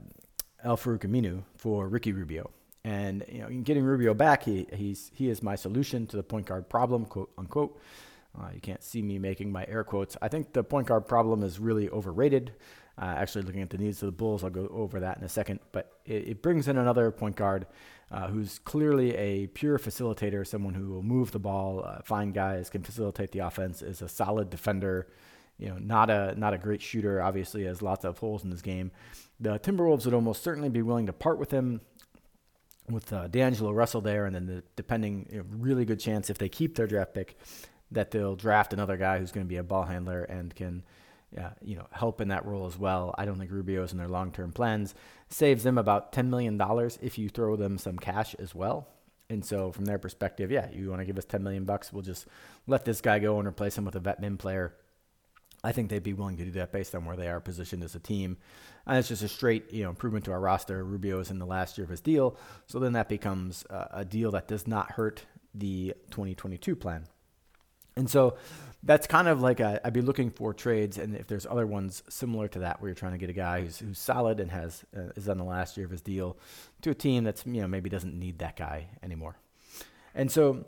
Al-Farouq 0.64 1.02
Aminu 1.02 1.44
for 1.56 1.88
Ricky 1.88 2.14
Rubio. 2.14 2.50
And 2.84 3.24
you 3.32 3.42
know, 3.42 3.50
getting 3.62 3.84
Rubio 3.84 4.16
back, 4.16 4.42
he 4.44 4.66
he's 4.74 5.12
he 5.14 5.30
is 5.30 5.44
my 5.44 5.56
solution 5.56 6.08
to 6.08 6.18
the 6.18 6.24
point 6.24 6.48
guard 6.48 6.68
problem, 6.68 7.06
quote 7.06 7.32
unquote. 7.38 7.80
Uh, 8.36 8.48
you 8.56 8.60
can't 8.60 8.82
see 8.82 9.04
me 9.04 9.20
making 9.20 9.52
my 9.52 9.66
air 9.68 9.84
quotes. 9.84 10.18
I 10.20 10.30
think 10.30 10.54
the 10.54 10.64
point 10.64 10.88
guard 10.88 11.08
problem 11.08 11.44
is 11.44 11.60
really 11.60 11.90
overrated. 11.92 12.54
Uh, 13.00 13.06
actually, 13.06 13.44
looking 13.44 13.62
at 13.62 13.70
the 13.70 13.78
needs 13.78 14.02
of 14.02 14.08
the 14.08 14.12
Bulls, 14.12 14.44
I'll 14.44 14.50
go 14.50 14.68
over 14.74 15.00
that 15.00 15.18
in 15.20 15.24
a 15.24 15.30
second. 15.30 15.60
But 15.72 16.00
it, 16.06 16.28
it 16.28 16.42
brings 16.42 16.68
in 16.68 16.78
another 16.78 17.12
point 17.12 17.36
guard 17.36 17.68
uh, 18.12 18.28
who's 18.28 18.60
clearly 18.60 19.16
a 19.16 19.48
pure 19.48 19.80
facilitator, 19.80 20.46
someone 20.46 20.74
who 20.74 20.90
will 20.90 21.04
move 21.04 21.32
the 21.32 21.40
ball, 21.40 21.84
uh, 21.86 22.02
find 22.04 22.34
guys, 22.34 22.70
can 22.70 22.84
facilitate 22.84 23.32
the 23.32 23.40
offense, 23.40 23.82
is 23.82 24.02
a 24.02 24.10
solid 24.10 24.50
defender, 24.50 25.08
you 25.58 25.70
know, 25.70 25.78
not 25.78 26.10
a 26.10 26.34
not 26.38 26.54
a 26.54 26.58
great 26.58 26.82
shooter. 26.82 27.22
Obviously, 27.22 27.64
has 27.64 27.82
lots 27.82 28.06
of 28.06 28.18
holes 28.20 28.44
in 28.44 28.52
his 28.52 28.62
game. 28.62 28.92
The 29.40 29.60
Timberwolves 29.60 30.06
would 30.06 30.14
almost 30.14 30.44
certainly 30.44 30.70
be 30.70 30.82
willing 30.82 31.08
to 31.08 31.14
part 31.14 31.40
with 31.40 31.52
him 31.52 31.82
with 32.90 33.12
uh, 33.14 33.28
D'Angelo 33.28 33.72
Russell 33.72 34.02
there, 34.02 34.26
and 34.26 34.36
then 34.36 34.46
the, 34.46 34.64
depending, 34.76 35.28
you 35.32 35.38
know, 35.40 35.46
really 35.58 35.86
good 35.86 36.00
chance 36.00 36.30
if 36.30 36.38
they 36.38 36.50
keep 36.50 36.76
their 36.76 36.88
draft 36.88 37.14
pick 37.14 37.38
that 37.94 38.12
they'll 38.12 38.36
draft 38.36 38.74
another 38.74 38.98
guy 38.98 39.20
who's 39.20 39.32
going 39.32 39.46
to 39.46 39.50
be 39.50 39.58
a 39.58 39.64
ball 39.64 39.84
handler 39.84 40.24
and 40.24 40.54
can, 40.56 40.84
uh, 41.38 41.50
you 41.62 41.76
know, 41.76 41.88
help 41.92 42.22
in 42.22 42.30
that 42.30 42.46
role 42.46 42.66
as 42.66 42.78
well. 42.78 43.14
I 43.18 43.26
don't 43.26 43.38
think 43.38 43.52
Rubio's 43.52 43.92
in 43.92 43.98
their 43.98 44.08
long-term 44.08 44.52
plans. 44.52 44.96
Saves 45.30 45.64
them 45.64 45.78
about 45.78 46.14
ten 46.14 46.30
million 46.30 46.58
dollars 46.58 47.00
if 47.02 47.18
you 47.18 47.30
throw 47.30 47.56
them 47.56 47.78
some 47.78 47.98
cash 47.98 48.36
as 48.36 48.54
well. 48.54 48.88
And 49.30 49.44
so 49.44 49.72
from 49.72 49.86
their 49.86 49.98
perspective, 49.98 50.52
yeah, 50.52 50.70
you 50.72 50.90
want 50.90 51.02
to 51.02 51.06
give 51.06 51.18
us 51.18 51.26
10 51.26 51.44
million 51.44 51.64
bucks, 51.64 51.92
we'll 51.92 52.04
just 52.04 52.28
let 52.68 52.86
this 52.86 53.02
guy 53.02 53.20
go 53.20 53.40
and 53.40 53.48
replace 53.48 53.78
him 53.78 53.86
with 53.86 53.96
a 53.96 54.00
vet 54.00 54.20
min 54.20 54.38
player. 54.38 54.76
I 55.64 55.72
think 55.72 55.90
they'd 55.90 56.04
be 56.04 56.14
willing 56.14 56.38
to 56.38 56.46
do 56.46 56.52
that 56.52 56.74
based 56.74 56.94
on 56.94 57.06
where 57.06 57.16
they 57.16 57.30
are 57.30 57.40
positioned 57.40 57.84
as 57.84 57.96
a 57.96 58.00
team. 58.00 58.38
And 58.86 58.98
it's 58.98 59.08
just 59.08 59.24
a 59.24 59.30
straight, 59.30 59.72
you 59.72 59.84
know, 59.84 59.90
improvement 59.90 60.26
to 60.26 60.34
our 60.34 60.40
roster. 60.40 60.84
Rubio 60.84 61.20
is 61.20 61.32
in 61.32 61.40
the 61.40 61.46
last 61.46 61.78
year 61.78 61.86
of 61.86 61.90
his 61.90 62.02
deal, 62.02 62.38
so 62.68 62.80
then 62.80 62.94
that 62.94 63.08
becomes 63.08 63.66
uh, 63.70 63.88
a 63.92 64.06
deal 64.06 64.32
that 64.32 64.48
does 64.48 64.68
not 64.68 64.92
hurt 64.92 65.26
the 65.56 65.94
2022 66.12 66.76
plan. 66.76 67.06
And 67.96 68.10
so 68.10 68.36
that's 68.86 69.08
kind 69.08 69.30
of 69.30 69.42
like 69.42 69.62
i 69.62 69.80
would 69.86 69.94
be 69.94 70.02
looking 70.02 70.30
for 70.30 70.54
trades, 70.54 70.98
and 70.98 71.16
if 71.16 71.28
there's 71.28 71.46
other 71.46 71.66
ones 71.66 72.04
similar 72.10 72.48
to 72.50 72.60
that, 72.60 72.82
where 72.82 72.90
you're 72.90 72.96
trying 72.96 73.14
to 73.14 73.18
get 73.18 73.30
a 73.30 73.34
guy 73.34 73.62
who's, 73.62 73.80
who's 73.80 73.98
solid 73.98 74.40
and 74.40 74.52
has 74.52 74.84
uh, 74.96 75.12
is 75.16 75.30
on 75.30 75.38
the 75.38 75.44
last 75.44 75.78
year 75.78 75.86
of 75.86 75.92
his 75.92 76.02
deal, 76.02 76.38
to 76.82 76.90
a 76.90 76.96
team 76.96 77.24
that's 77.24 77.46
you 77.46 77.62
know 77.62 77.68
maybe 77.68 77.90
doesn't 77.90 78.18
need 78.18 78.40
that 78.40 78.58
guy 78.58 78.88
anymore. 79.02 79.38
And 80.14 80.30
so 80.30 80.66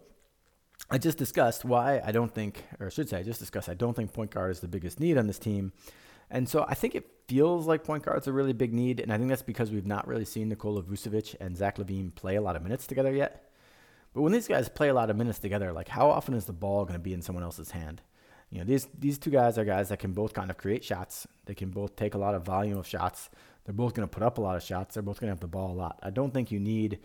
I 0.90 0.98
just 0.98 1.18
discussed 1.18 1.66
why 1.66 2.02
I 2.06 2.12
don't 2.12 2.34
think, 2.34 2.64
or 2.80 2.88
I 2.88 2.90
should 2.90 3.10
say, 3.10 3.18
I 3.18 3.24
just 3.24 3.40
discussed 3.40 3.68
I 3.68 3.74
don't 3.74 3.96
think 3.96 4.14
point 4.14 4.32
guard 4.32 4.52
is 4.52 4.62
the 4.62 4.68
biggest 4.68 5.00
need 5.00 5.18
on 5.18 5.28
this 5.28 5.40
team. 5.40 5.74
And 6.30 6.48
so 6.48 6.66
I 6.68 6.74
think 6.74 6.96
it 6.96 7.06
feels 7.28 7.68
like 7.68 7.84
point 7.84 8.04
guard's 8.04 8.28
a 8.28 8.34
really 8.34 8.54
big 8.54 8.74
need, 8.74 9.00
and 9.00 9.12
I 9.12 9.18
think 9.18 9.30
that's 9.30 9.42
because 9.42 9.72
we've 9.72 9.86
not 9.86 10.08
really 10.08 10.26
seen 10.26 10.50
Nikola 10.50 10.84
Vucevic 10.84 11.36
and 11.42 11.58
Zach 11.58 11.78
LaVine 11.78 12.16
play 12.16 12.36
a 12.36 12.42
lot 12.42 12.56
of 12.56 12.64
minutes 12.64 12.88
together 12.88 13.14
yet. 13.14 13.52
But 14.16 14.22
when 14.22 14.32
these 14.32 14.48
guys 14.48 14.70
play 14.70 14.88
a 14.88 14.94
lot 14.94 15.10
of 15.10 15.18
minutes 15.18 15.40
together, 15.40 15.74
like 15.74 15.90
how 15.90 16.10
often 16.10 16.36
is 16.36 16.46
the 16.46 16.54
ball 16.54 16.86
going 16.86 16.98
to 16.98 17.04
be 17.04 17.14
in 17.14 17.22
someone 17.22 17.44
else's 17.44 17.72
hand? 17.72 18.02
You 18.50 18.60
know, 18.60 18.64
these 18.64 18.88
these 18.98 19.18
two 19.18 19.30
guys 19.30 19.58
are 19.58 19.66
guys 19.66 19.90
that 19.90 20.00
can 20.00 20.14
both 20.14 20.34
kind 20.34 20.50
of 20.50 20.58
create 20.58 20.86
shots. 20.86 21.28
They 21.46 21.54
can 21.54 21.70
both 21.70 21.98
take 21.98 22.14
a 22.14 22.18
lot 22.18 22.34
of 22.34 22.44
volume 22.44 22.78
of 22.78 22.88
shots. 22.88 23.30
They're 23.66 23.74
both 23.74 23.94
going 23.94 24.08
to 24.08 24.12
put 24.12 24.24
up 24.24 24.38
a 24.38 24.42
lot 24.42 24.56
of 24.56 24.64
shots. 24.64 24.94
They're 24.94 25.04
both 25.04 25.20
going 25.20 25.28
to 25.28 25.34
have 25.34 25.42
the 25.42 25.48
ball 25.48 25.72
a 25.72 25.76
lot. 25.76 26.00
I 26.02 26.12
don't 26.12 26.34
think 26.34 26.50
you 26.50 26.62
need, 26.62 27.00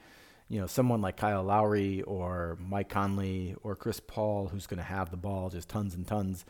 you 0.48 0.60
know, 0.60 0.68
someone 0.68 1.00
like 1.00 1.16
Kyle 1.16 1.42
Lowry 1.42 2.02
or 2.02 2.56
Mike 2.60 2.90
Conley 2.90 3.56
or 3.64 3.74
Chris 3.74 3.98
Paul 3.98 4.46
who's 4.46 4.68
going 4.68 4.78
to 4.78 4.84
have 4.84 5.10
the 5.10 5.16
ball 5.16 5.50
just 5.50 5.68
tons 5.68 5.96
and 5.96 6.06
tons 6.06 6.44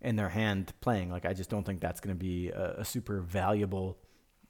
in 0.00 0.16
their 0.16 0.30
hand 0.30 0.72
playing. 0.80 1.10
Like 1.10 1.26
I 1.26 1.34
just 1.34 1.50
don't 1.50 1.66
think 1.66 1.80
that's 1.80 2.00
going 2.00 2.16
to 2.16 2.18
be 2.18 2.48
a, 2.48 2.76
a 2.78 2.84
super 2.86 3.20
valuable 3.20 3.98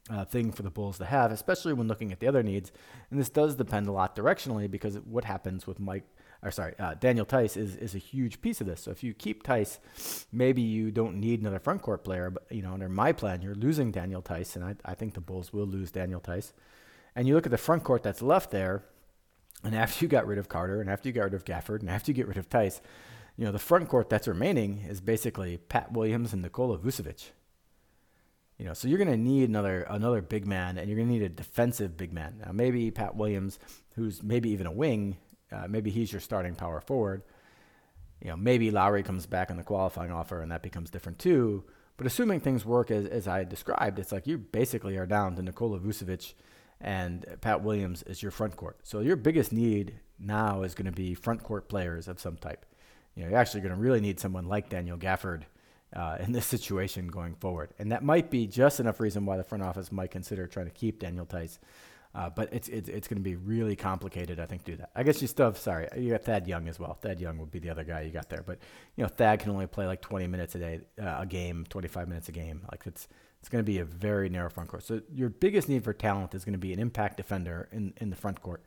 uh, 0.09 0.25
thing 0.25 0.51
for 0.51 0.63
the 0.63 0.69
Bulls 0.69 0.97
to 0.97 1.05
have, 1.05 1.31
especially 1.31 1.73
when 1.73 1.87
looking 1.87 2.11
at 2.11 2.19
the 2.19 2.27
other 2.27 2.43
needs. 2.43 2.71
And 3.09 3.19
this 3.19 3.29
does 3.29 3.55
depend 3.55 3.87
a 3.87 3.91
lot 3.91 4.15
directionally 4.15 4.69
because 4.69 4.95
what 4.99 5.25
happens 5.25 5.67
with 5.67 5.79
Mike, 5.79 6.03
or 6.43 6.51
sorry, 6.51 6.73
uh, 6.79 6.93
Daniel 6.95 7.25
Theis 7.25 7.57
is, 7.57 7.75
is 7.75 7.95
a 7.95 7.99
huge 7.99 8.41
piece 8.41 8.61
of 8.61 8.67
this. 8.67 8.81
So 8.81 8.91
if 8.91 9.03
you 9.03 9.13
keep 9.13 9.43
Theis, 9.43 9.79
maybe 10.31 10.61
you 10.61 10.91
don't 10.91 11.19
need 11.19 11.41
another 11.41 11.59
front 11.59 11.81
court 11.81 12.03
player. 12.03 12.29
But 12.29 12.45
you 12.49 12.61
know, 12.61 12.73
under 12.73 12.89
my 12.89 13.11
plan, 13.11 13.41
you're 13.41 13.55
losing 13.55 13.91
Daniel 13.91 14.21
Theis, 14.21 14.55
and 14.55 14.63
I, 14.63 14.75
I 14.85 14.93
think 14.93 15.13
the 15.13 15.21
Bulls 15.21 15.51
will 15.51 15.67
lose 15.67 15.91
Daniel 15.91 16.19
Theis. 16.19 16.53
And 17.15 17.27
you 17.27 17.33
look 17.33 17.47
at 17.47 17.51
the 17.51 17.57
front 17.57 17.83
court 17.83 18.03
that's 18.03 18.21
left 18.21 18.51
there, 18.51 18.83
and 19.63 19.73
after 19.75 20.05
you 20.05 20.09
got 20.09 20.27
rid 20.27 20.37
of 20.37 20.49
Carter, 20.49 20.81
and 20.81 20.89
after 20.89 21.09
you 21.09 21.13
got 21.13 21.23
rid 21.23 21.33
of 21.33 21.45
Gafford, 21.45 21.79
and 21.79 21.89
after 21.89 22.11
you 22.11 22.15
get 22.15 22.27
rid 22.27 22.37
of 22.37 22.47
Theis, 22.47 22.79
you 23.35 23.45
know 23.45 23.51
the 23.51 23.59
front 23.59 23.89
court 23.89 24.09
that's 24.09 24.27
remaining 24.27 24.83
is 24.87 25.01
basically 25.01 25.57
Pat 25.57 25.91
Williams 25.91 26.33
and 26.33 26.41
Nikola 26.41 26.77
Vucevic. 26.77 27.31
You 28.57 28.65
know, 28.65 28.73
so 28.73 28.87
you're 28.87 28.97
going 28.97 29.11
to 29.11 29.17
need 29.17 29.49
another 29.49 29.83
another 29.83 30.21
big 30.21 30.47
man, 30.47 30.77
and 30.77 30.89
you're 30.89 30.97
going 30.97 31.07
to 31.07 31.13
need 31.13 31.23
a 31.23 31.29
defensive 31.29 31.95
big 31.95 32.11
man. 32.11 32.41
Now, 32.43 32.51
maybe 32.51 32.89
Pat 32.89 33.15
Williams, 33.15 33.59
who's 33.95 34.23
maybe 34.23 34.49
even 34.49 34.65
a 34.65 34.71
wing, 34.71 35.17
uh, 35.51 35.67
maybe 35.67 35.91
he's 35.91 36.11
your 36.11 36.21
starting 36.21 36.55
power 36.55 36.81
forward. 36.81 37.21
You 38.21 38.29
know, 38.29 38.37
maybe 38.37 38.71
Lauri 38.71 39.03
comes 39.03 39.27
back 39.27 39.51
on 39.51 39.57
the 39.57 39.63
qualifying 39.63 40.11
offer, 40.11 40.41
and 40.41 40.51
that 40.51 40.63
becomes 40.63 40.89
different 40.89 41.19
too. 41.19 41.65
But 41.97 42.07
assuming 42.07 42.39
things 42.39 42.65
work 42.65 42.89
as, 42.89 43.05
as 43.05 43.27
I 43.27 43.43
described, 43.43 43.99
it's 43.99 44.11
like 44.11 44.27
you 44.27 44.37
basically 44.37 44.97
are 44.97 45.05
down 45.05 45.35
to 45.35 45.41
Nikola 45.41 45.79
Vucevic 45.79 46.33
and 46.79 47.25
Pat 47.41 47.63
Williams 47.63 48.03
as 48.03 48.21
your 48.21 48.31
front 48.31 48.55
court. 48.55 48.77
So 48.83 48.99
your 48.99 49.15
biggest 49.15 49.51
need 49.51 49.99
now 50.19 50.63
is 50.63 50.75
going 50.75 50.85
to 50.85 50.91
be 50.91 51.13
front 51.15 51.43
court 51.43 51.69
players 51.69 52.07
of 52.07 52.19
some 52.19 52.37
type. 52.37 52.65
You 53.15 53.23
know, 53.23 53.29
you're 53.29 53.39
actually 53.39 53.61
going 53.61 53.73
to 53.73 53.81
really 53.81 53.99
need 53.99 54.19
someone 54.19 54.47
like 54.47 54.69
Daniel 54.69 54.97
Gafford 54.97 55.43
uh, 55.95 56.17
in 56.19 56.31
this 56.31 56.45
situation 56.45 57.07
going 57.07 57.35
forward. 57.35 57.69
And 57.79 57.91
that 57.91 58.03
might 58.03 58.29
be 58.29 58.47
just 58.47 58.79
enough 58.79 58.99
reason 58.99 59.25
why 59.25 59.37
the 59.37 59.43
front 59.43 59.63
office 59.63 59.91
might 59.91 60.11
consider 60.11 60.47
trying 60.47 60.67
to 60.67 60.71
keep 60.71 60.99
Daniel 60.99 61.25
Theis. 61.25 61.59
Uh, 62.15 62.29
but 62.29 62.51
it's 62.51 62.67
it's, 62.69 62.89
it's 62.89 63.07
going 63.07 63.17
to 63.17 63.23
be 63.23 63.35
really 63.35 63.75
complicated, 63.75 64.39
I 64.39 64.47
think, 64.47 64.63
to 64.63 64.71
do 64.71 64.77
that. 64.77 64.89
I 64.95 65.03
guess 65.03 65.21
you 65.21 65.27
still 65.27 65.45
have, 65.47 65.57
sorry, 65.57 65.87
you 65.95 66.11
got 66.11 66.23
Thad 66.23 66.47
Young 66.47 66.67
as 66.67 66.79
well. 66.79 66.95
Thad 66.95 67.19
Young 67.19 67.37
would 67.37 67.51
be 67.51 67.59
the 67.59 67.69
other 67.69 67.83
guy 67.83 68.01
you 68.01 68.11
got 68.11 68.29
there. 68.29 68.41
But, 68.43 68.57
you 68.95 69.03
know, 69.03 69.07
Thad 69.07 69.39
can 69.39 69.51
only 69.51 69.67
play 69.67 69.85
like 69.85 70.01
20 70.01 70.25
minutes 70.25 70.55
a 70.55 70.59
day, 70.59 70.79
uh, 70.99 71.17
a 71.19 71.25
game, 71.27 71.65
25 71.69 72.07
minutes 72.07 72.27
a 72.29 72.31
game. 72.31 72.65
Like 72.71 72.87
it's 72.87 73.07
it's 73.39 73.49
going 73.49 73.63
to 73.63 73.71
be 73.71 73.79
a 73.79 73.85
very 73.85 74.29
narrow 74.29 74.49
front 74.49 74.69
court. 74.69 74.83
So 74.83 75.01
your 75.13 75.29
biggest 75.29 75.69
need 75.69 75.83
for 75.83 75.93
talent 75.93 76.33
is 76.33 76.43
going 76.43 76.53
to 76.53 76.59
be 76.59 76.73
an 76.73 76.79
impact 76.79 77.17
defender 77.17 77.69
in, 77.71 77.93
in 77.97 78.09
the 78.09 78.15
front 78.15 78.41
court. 78.41 78.63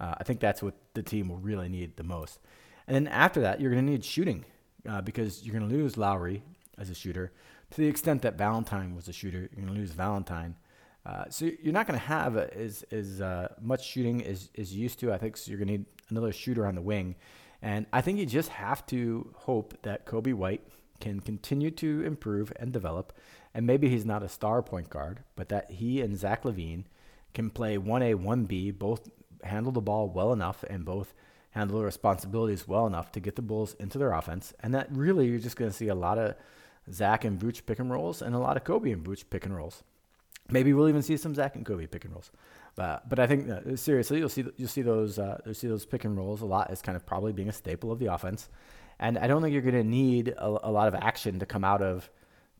Uh, 0.00 0.14
I 0.18 0.24
think 0.24 0.40
that's 0.40 0.62
what 0.62 0.74
the 0.94 1.02
team 1.02 1.28
will 1.28 1.38
really 1.38 1.68
need 1.68 1.96
the 1.96 2.04
most. 2.04 2.40
And 2.86 2.94
then 2.94 3.06
after 3.08 3.40
that, 3.42 3.60
you're 3.60 3.70
going 3.70 3.84
to 3.84 3.92
need 3.92 4.04
shooting 4.04 4.44
uh, 4.88 5.02
because 5.02 5.44
you're 5.44 5.56
going 5.56 5.68
to 5.68 5.74
lose 5.74 5.96
Lauri 5.96 6.42
as 6.78 6.90
a 6.90 6.94
shooter. 6.94 7.32
To 7.70 7.80
the 7.80 7.86
extent 7.86 8.22
that 8.22 8.36
Valentine 8.36 8.94
was 8.94 9.08
a 9.08 9.12
shooter, 9.12 9.38
you're 9.38 9.64
going 9.64 9.66
to 9.66 9.72
lose 9.72 9.92
Valentine. 9.92 10.56
Uh, 11.06 11.24
so 11.28 11.50
you're 11.62 11.72
not 11.72 11.86
going 11.86 11.98
to 11.98 12.06
have 12.06 12.36
a, 12.36 12.56
as 12.56 12.82
as 12.90 13.20
uh, 13.20 13.48
much 13.60 13.86
shooting 13.86 14.24
as 14.24 14.50
as 14.56 14.74
you 14.74 14.82
used 14.82 14.98
to. 15.00 15.12
I 15.12 15.18
think 15.18 15.36
so 15.36 15.50
you're 15.50 15.58
going 15.58 15.68
to 15.68 15.72
need 15.78 15.86
another 16.08 16.32
shooter 16.32 16.66
on 16.66 16.74
the 16.74 16.80
wing, 16.80 17.16
and 17.60 17.86
I 17.92 18.00
think 18.00 18.18
you 18.18 18.26
just 18.26 18.48
have 18.50 18.86
to 18.86 19.34
hope 19.36 19.74
that 19.82 20.06
Coby 20.06 20.32
White 20.32 20.62
can 21.00 21.20
continue 21.20 21.70
to 21.72 22.02
improve 22.04 22.52
and 22.56 22.72
develop, 22.72 23.12
and 23.52 23.66
maybe 23.66 23.90
he's 23.90 24.06
not 24.06 24.22
a 24.22 24.28
star 24.28 24.62
point 24.62 24.88
guard, 24.88 25.20
but 25.36 25.50
that 25.50 25.72
he 25.72 26.00
and 26.00 26.16
Zach 26.16 26.44
LaVine 26.44 26.84
can 27.34 27.50
play 27.50 27.76
1A, 27.76 28.14
1B, 28.14 28.78
both 28.78 29.10
handle 29.42 29.72
the 29.72 29.80
ball 29.80 30.08
well 30.08 30.32
enough 30.32 30.64
and 30.70 30.84
both 30.84 31.12
handle 31.50 31.78
the 31.78 31.84
responsibilities 31.84 32.66
well 32.66 32.86
enough 32.86 33.12
to 33.12 33.20
get 33.20 33.36
the 33.36 33.42
Bulls 33.42 33.74
into 33.78 33.98
their 33.98 34.12
offense. 34.12 34.52
And 34.60 34.74
that 34.74 34.88
really, 34.90 35.26
you're 35.26 35.38
just 35.38 35.56
going 35.56 35.70
to 35.70 35.76
see 35.76 35.88
a 35.88 35.94
lot 35.94 36.18
of 36.18 36.34
Zach 36.92 37.24
and 37.24 37.38
Vooch 37.38 37.64
pick 37.66 37.78
and 37.78 37.90
rolls 37.90 38.22
and 38.22 38.34
a 38.34 38.38
lot 38.38 38.56
of 38.56 38.64
Coby 38.64 38.92
and 38.92 39.04
Vooch 39.04 39.24
pick 39.30 39.44
and 39.46 39.56
rolls. 39.56 39.82
Maybe 40.50 40.72
we'll 40.72 40.88
even 40.88 41.02
see 41.02 41.16
some 41.16 41.34
Zach 41.34 41.56
and 41.56 41.64
Coby 41.64 41.90
pick 41.90 42.04
and 42.04 42.12
rolls. 42.12 42.30
But 42.76 43.08
but 43.08 43.18
I 43.18 43.26
think 43.26 43.48
uh, 43.48 43.76
seriously, 43.76 44.18
you'll 44.18 44.28
see 44.28 44.44
you'll 44.56 44.68
see 44.68 44.82
those 44.82 45.18
uh, 45.18 45.40
you'll 45.44 45.54
see 45.54 45.68
those 45.68 45.86
pick 45.86 46.04
and 46.04 46.16
rolls 46.16 46.42
a 46.42 46.46
lot 46.46 46.70
as 46.70 46.82
kind 46.82 46.96
of 46.96 47.06
probably 47.06 47.32
being 47.32 47.48
a 47.48 47.52
staple 47.52 47.92
of 47.92 47.98
the 47.98 48.12
offense. 48.12 48.48
And 48.98 49.18
I 49.18 49.26
don't 49.26 49.42
think 49.42 49.52
you're 49.52 49.62
going 49.62 49.74
to 49.74 49.84
need 49.84 50.28
a, 50.28 50.46
a, 50.46 50.70
lot 50.70 50.86
of 50.86 50.94
action 50.94 51.40
to 51.40 51.46
come 51.46 51.64
out 51.64 51.82
of 51.82 52.08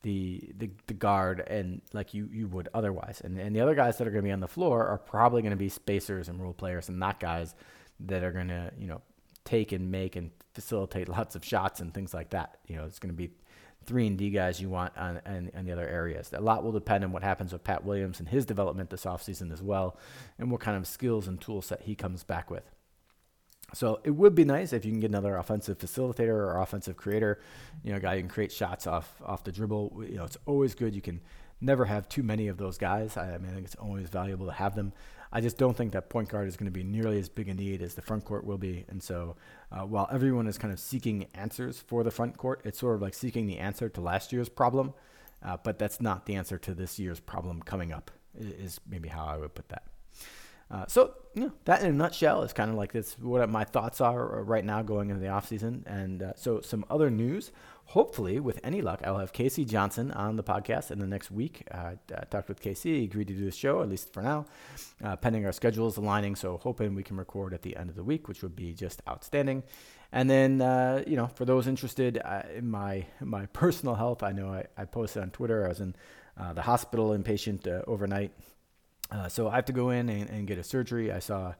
the, 0.02 0.52
the 0.58 0.70
the 0.88 0.94
guard 0.94 1.40
and 1.46 1.80
like 1.92 2.14
you 2.14 2.28
you 2.32 2.46
would 2.48 2.68
otherwise. 2.74 3.20
And 3.24 3.38
and 3.38 3.54
the 3.54 3.60
other 3.60 3.74
guys 3.74 3.98
that 3.98 4.06
are 4.06 4.10
going 4.10 4.22
to 4.22 4.28
be 4.28 4.32
on 4.32 4.40
the 4.40 4.48
floor 4.48 4.86
are 4.86 4.98
probably 4.98 5.42
going 5.42 5.50
to 5.50 5.56
be 5.56 5.68
spacers 5.68 6.28
and 6.28 6.40
role 6.40 6.54
players 6.54 6.88
and 6.88 6.98
not 6.98 7.20
guys 7.20 7.54
that 8.00 8.22
are 8.22 8.32
going 8.32 8.48
to 8.48 8.70
you 8.78 8.86
know 8.86 9.02
take 9.44 9.72
and 9.72 9.90
make 9.90 10.16
and 10.16 10.30
facilitate 10.52 11.08
lots 11.18 11.34
of 11.34 11.44
shots 11.44 11.80
and 11.80 11.92
things 11.92 12.14
like 12.14 12.30
that. 12.30 12.58
You 12.66 12.76
know, 12.76 12.84
it's 12.84 12.98
going 12.98 13.12
to 13.12 13.16
be 13.16 13.30
three 13.86 14.06
and 14.06 14.18
D 14.18 14.30
guys 14.30 14.60
you 14.60 14.68
want 14.68 14.96
on, 14.96 15.20
on, 15.26 15.50
on, 15.56 15.64
the 15.64 15.72
other 15.72 15.88
areas. 15.88 16.30
A 16.32 16.40
lot 16.40 16.64
will 16.64 16.72
depend 16.72 17.04
on 17.04 17.12
what 17.12 17.22
happens 17.22 17.52
with 17.52 17.64
Pat 17.64 17.84
Williams 17.84 18.20
and 18.20 18.28
his 18.28 18.44
development 18.44 18.90
this 18.90 19.04
offseason 19.04 19.52
as 19.52 19.62
well, 19.62 19.96
and 20.38 20.50
what 20.50 20.60
kind 20.60 20.76
of 20.76 20.86
skills 20.86 21.28
and 21.28 21.40
tool 21.40 21.62
set 21.62 21.82
he 21.82 21.94
comes 21.94 22.24
back 22.24 22.50
with. 22.50 22.70
So 23.72 24.00
it 24.04 24.10
would 24.10 24.34
be 24.34 24.44
nice 24.44 24.72
if 24.72 24.84
you 24.84 24.92
can 24.92 25.00
get 25.00 25.10
another 25.10 25.36
offensive 25.36 25.78
facilitator 25.78 26.28
or 26.28 26.60
offensive 26.60 26.96
creator, 26.96 27.40
you 27.82 27.90
know, 27.90 27.96
a 27.96 28.00
guy 28.00 28.14
who 28.16 28.20
can 28.20 28.28
create 28.28 28.52
shots 28.52 28.86
off 28.86 29.20
off 29.24 29.44
the 29.44 29.52
dribble. 29.52 30.04
You 30.08 30.16
know, 30.16 30.24
it's 30.24 30.38
always 30.46 30.74
good. 30.74 30.94
You 30.94 31.02
can 31.02 31.20
never 31.60 31.84
have 31.84 32.08
too 32.08 32.22
many 32.22 32.48
of 32.48 32.58
those 32.58 32.78
guys. 32.78 33.16
I, 33.16 33.34
I 33.34 33.38
mean, 33.38 33.50
I 33.50 33.54
think 33.54 33.66
it's 33.66 33.74
always 33.76 34.08
valuable 34.08 34.46
to 34.46 34.52
have 34.52 34.74
them. 34.74 34.92
I 35.34 35.40
just 35.40 35.58
don't 35.58 35.76
think 35.76 35.92
that 35.92 36.08
point 36.08 36.28
guard 36.28 36.46
is 36.46 36.56
going 36.56 36.66
to 36.66 36.72
be 36.72 36.84
nearly 36.84 37.18
as 37.18 37.28
big 37.28 37.48
a 37.48 37.54
need 37.54 37.82
as 37.82 37.94
the 37.94 38.02
front 38.02 38.24
court 38.24 38.46
will 38.46 38.56
be. 38.56 38.84
And 38.88 39.02
so, 39.02 39.34
uh, 39.72 39.80
while 39.80 40.08
everyone 40.12 40.46
is 40.46 40.56
kind 40.56 40.72
of 40.72 40.78
seeking 40.78 41.26
answers 41.34 41.80
for 41.80 42.04
the 42.04 42.12
front 42.12 42.36
court, 42.38 42.60
it's 42.64 42.78
sort 42.78 42.94
of 42.94 43.02
like 43.02 43.14
seeking 43.14 43.46
the 43.46 43.58
answer 43.58 43.88
to 43.88 44.00
last 44.00 44.32
year's 44.32 44.48
problem, 44.48 44.94
uh, 45.44 45.56
but 45.62 45.76
that's 45.76 46.00
not 46.00 46.26
the 46.26 46.36
answer 46.36 46.56
to 46.58 46.72
this 46.72 47.00
year's 47.00 47.18
problem 47.18 47.60
coming 47.62 47.92
up. 47.92 48.12
Is 48.38 48.80
maybe 48.88 49.08
how 49.08 49.24
I 49.26 49.36
would 49.36 49.54
put 49.54 49.68
that. 49.70 49.82
Uh, 50.70 50.86
so, 50.86 51.14
you 51.34 51.42
know, 51.42 51.52
that 51.66 51.82
in 51.82 51.88
a 51.88 51.92
nutshell 51.92 52.42
is 52.42 52.52
kind 52.52 52.70
of 52.70 52.76
like 52.76 52.92
this 52.92 53.18
what 53.18 53.48
my 53.50 53.64
thoughts 53.64 54.00
are 54.00 54.42
right 54.44 54.64
now 54.64 54.82
going 54.82 55.10
into 55.10 55.20
the 55.20 55.28
offseason. 55.28 55.84
And 55.86 56.22
uh, 56.22 56.32
so, 56.36 56.60
some 56.60 56.84
other 56.88 57.10
news 57.10 57.50
hopefully, 57.86 58.40
with 58.40 58.60
any 58.64 58.82
luck, 58.82 59.00
I'll 59.04 59.18
have 59.18 59.32
Casey 59.32 59.64
Johnson 59.64 60.10
on 60.12 60.36
the 60.36 60.42
podcast 60.42 60.90
in 60.90 60.98
the 60.98 61.06
next 61.06 61.30
week. 61.30 61.66
Uh, 61.70 61.92
I 62.16 62.24
talked 62.24 62.48
with 62.48 62.60
Casey, 62.60 63.04
agreed 63.04 63.28
to 63.28 63.34
do 63.34 63.44
the 63.44 63.50
show, 63.50 63.82
at 63.82 63.88
least 63.88 64.12
for 64.12 64.22
now, 64.22 64.46
uh, 65.02 65.16
pending 65.16 65.46
our 65.46 65.52
schedules 65.52 65.96
aligning. 65.96 66.36
So, 66.36 66.58
hoping 66.58 66.94
we 66.94 67.02
can 67.02 67.16
record 67.16 67.54
at 67.54 67.62
the 67.62 67.76
end 67.76 67.90
of 67.90 67.96
the 67.96 68.04
week, 68.04 68.28
which 68.28 68.42
would 68.42 68.56
be 68.56 68.72
just 68.72 69.02
outstanding. 69.08 69.62
And 70.12 70.30
then, 70.30 70.60
uh, 70.60 71.02
you 71.06 71.16
know, 71.16 71.26
for 71.26 71.44
those 71.44 71.66
interested 71.66 72.20
uh, 72.24 72.42
in 72.54 72.70
my 72.70 73.06
my 73.20 73.46
personal 73.52 73.94
health, 73.94 74.22
I 74.22 74.32
know 74.32 74.52
I, 74.52 74.64
I 74.76 74.84
posted 74.84 75.22
on 75.22 75.30
Twitter. 75.30 75.64
I 75.64 75.68
was 75.68 75.80
in 75.80 75.94
uh, 76.38 76.52
the 76.52 76.62
hospital 76.62 77.10
inpatient 77.10 77.66
uh, 77.66 77.82
overnight, 77.86 78.32
so 79.28 79.48
I 79.48 79.56
have 79.56 79.66
to 79.66 79.72
go 79.72 79.90
in 79.90 80.08
and, 80.08 80.28
and 80.30 80.46
get 80.46 80.58
a 80.58 80.64
surgery. 80.64 81.12
I 81.12 81.20
saw 81.20 81.54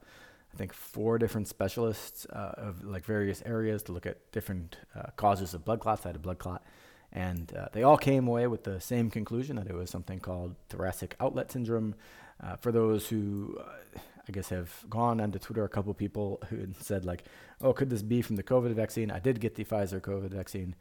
I 0.55 0.57
think 0.57 0.73
four 0.73 1.19
different 1.19 1.49
specialists 1.49 2.27
uh, 2.27 2.53
of 2.57 2.85
like 2.85 3.05
various 3.05 3.43
areas 3.45 3.83
to 3.85 3.93
look 3.93 4.07
at 4.07 4.31
different 4.31 4.77
uh, 4.95 5.11
causes 5.17 5.53
of 5.53 5.65
blood 5.65 5.81
clots. 5.81 6.07
I 6.07 6.11
had 6.11 6.17
a 6.17 6.21
blood 6.21 6.39
clot, 6.39 6.63
and 7.13 7.53
uh, 7.57 7.67
they 7.73 7.83
all 7.83 7.97
came 7.97 8.29
away 8.29 8.47
with 8.47 8.63
the 8.63 8.81
same 8.81 9.11
conclusion 9.11 9.57
that 9.57 9.67
it 9.67 9.75
was 9.75 9.91
something 9.91 10.21
called 10.21 10.55
thoracic 10.69 11.17
outlet 11.19 11.51
syndrome. 11.51 11.97
Uh, 12.43 12.57
for 12.57 12.71
those 12.71 13.09
who, 13.09 13.59
uh, 13.61 13.99
I 14.29 14.33
guess, 14.33 14.49
have 14.51 14.73
gone 14.89 15.21
onto 15.21 15.41
Twitter, 15.41 15.65
a 15.65 15.69
couple 15.69 15.93
people 15.93 16.41
who 16.51 16.69
said 16.79 17.05
like, 17.05 17.25
"Oh, 17.61 17.73
could 17.73 17.91
this 17.91 18.03
be 18.03 18.23
from 18.23 18.37
the 18.37 18.45
COVID 18.45 18.75
vaccine?" 18.75 19.11
I 19.11 19.19
did 19.19 19.41
get 19.41 19.57
the 19.57 19.65
Pfizer 19.65 20.01
COVID 20.01 20.31
vaccine. 20.31 20.77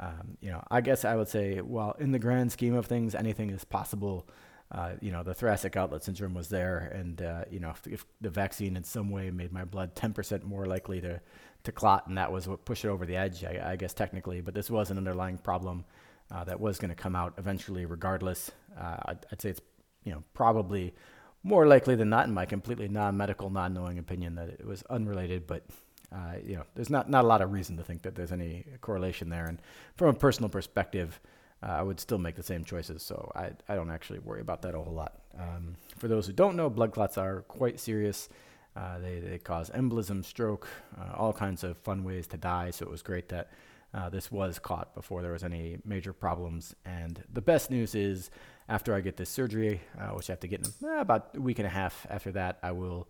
Um, 0.00 0.38
you 0.40 0.50
know, 0.50 0.62
I 0.70 0.80
guess 0.80 1.04
I 1.04 1.16
would 1.16 1.28
say, 1.28 1.60
well, 1.60 1.96
in 1.98 2.12
the 2.12 2.18
grand 2.18 2.52
scheme 2.52 2.74
of 2.74 2.86
things, 2.86 3.14
anything 3.14 3.50
is 3.50 3.64
possible 3.64 4.26
uh, 4.70 4.92
you 5.00 5.10
know, 5.10 5.22
the 5.22 5.32
thoracic 5.32 5.76
outlet 5.76 6.04
syndrome 6.04 6.34
was 6.34 6.48
there, 6.48 6.92
and 6.94 7.22
uh, 7.22 7.44
you 7.50 7.58
know, 7.58 7.70
if, 7.70 7.86
if, 7.86 8.06
the 8.20 8.28
vaccine 8.28 8.76
in 8.76 8.84
some 8.84 9.10
way 9.10 9.30
made 9.30 9.50
my 9.50 9.64
blood 9.64 9.94
10% 9.94 10.44
more 10.44 10.66
likely 10.66 11.00
to 11.00 11.20
to 11.64 11.72
clot, 11.72 12.06
and 12.06 12.18
that 12.18 12.30
was 12.30 12.46
what 12.46 12.64
pushed 12.64 12.84
it 12.84 12.88
over 12.88 13.06
the 13.06 13.16
edge, 13.16 13.44
I, 13.44 13.72
I 13.72 13.76
guess 13.76 13.94
technically. 13.94 14.40
But 14.40 14.54
this 14.54 14.70
was 14.70 14.90
an 14.90 14.98
underlying 14.98 15.38
problem 15.38 15.84
uh, 16.30 16.44
that 16.44 16.60
was 16.60 16.78
going 16.78 16.90
to 16.90 16.94
come 16.94 17.16
out 17.16 17.34
eventually, 17.38 17.86
regardless. 17.86 18.50
Uh, 18.78 18.96
I'd, 19.06 19.26
I'd, 19.32 19.40
say 19.40 19.50
it's 19.50 19.60
you 20.04 20.12
know 20.12 20.22
probably 20.34 20.94
more 21.42 21.66
likely 21.66 21.94
than 21.94 22.10
not, 22.10 22.26
in 22.26 22.34
my 22.34 22.44
completely 22.44 22.88
non-medical, 22.88 23.48
non-knowing 23.48 23.98
opinion, 23.98 24.34
that 24.34 24.48
it 24.50 24.66
was 24.66 24.82
unrelated, 24.90 25.46
but. 25.46 25.64
Uh, 26.10 26.36
you 26.42 26.56
know, 26.56 26.62
there's 26.74 26.88
not, 26.88 27.10
not 27.10 27.22
a 27.22 27.26
lot 27.26 27.42
of 27.42 27.52
reason 27.52 27.76
to 27.76 27.84
think 27.84 28.00
that 28.00 28.14
there's 28.14 28.32
any 28.32 28.64
correlation 28.80 29.28
there. 29.28 29.44
And 29.44 29.60
from 29.94 30.08
a 30.08 30.14
personal 30.14 30.48
perspective, 30.48 31.20
uh, 31.62 31.66
I 31.66 31.82
would 31.82 31.98
still 32.00 32.18
make 32.18 32.36
the 32.36 32.42
same 32.42 32.64
choices. 32.64 33.02
So 33.02 33.32
I, 33.34 33.50
I 33.68 33.74
don't 33.74 33.90
actually 33.90 34.20
worry 34.20 34.40
about 34.40 34.62
that 34.62 34.74
a 34.74 34.78
whole 34.80 34.94
lot. 34.94 35.20
Um, 35.38 35.76
for 35.96 36.08
those 36.08 36.26
who 36.26 36.32
don't 36.32 36.56
know, 36.56 36.70
blood 36.70 36.92
clots 36.92 37.18
are 37.18 37.42
quite 37.42 37.80
serious. 37.80 38.28
Uh, 38.76 38.98
they, 38.98 39.18
they 39.18 39.38
cause 39.38 39.70
embolism, 39.70 40.24
stroke, 40.24 40.68
uh, 41.00 41.16
all 41.16 41.32
kinds 41.32 41.64
of 41.64 41.76
fun 41.78 42.04
ways 42.04 42.26
to 42.28 42.36
die. 42.36 42.70
So 42.70 42.84
it 42.84 42.90
was 42.90 43.02
great 43.02 43.28
that 43.30 43.50
uh, 43.92 44.08
this 44.08 44.30
was 44.30 44.58
caught 44.58 44.94
before 44.94 45.22
there 45.22 45.32
was 45.32 45.42
any 45.42 45.78
major 45.84 46.12
problems. 46.12 46.76
And 46.84 47.22
the 47.32 47.40
best 47.40 47.70
news 47.70 47.94
is 47.94 48.30
after 48.68 48.94
I 48.94 49.00
get 49.00 49.16
this 49.16 49.30
surgery, 49.30 49.80
uh, 49.98 50.08
which 50.10 50.30
I 50.30 50.34
have 50.34 50.40
to 50.40 50.48
get 50.48 50.60
in 50.64 50.88
uh, 50.88 51.00
about 51.00 51.30
a 51.34 51.40
week 51.40 51.58
and 51.58 51.66
a 51.66 51.70
half 51.70 52.06
after 52.08 52.30
that, 52.32 52.58
I 52.62 52.72
will 52.72 53.08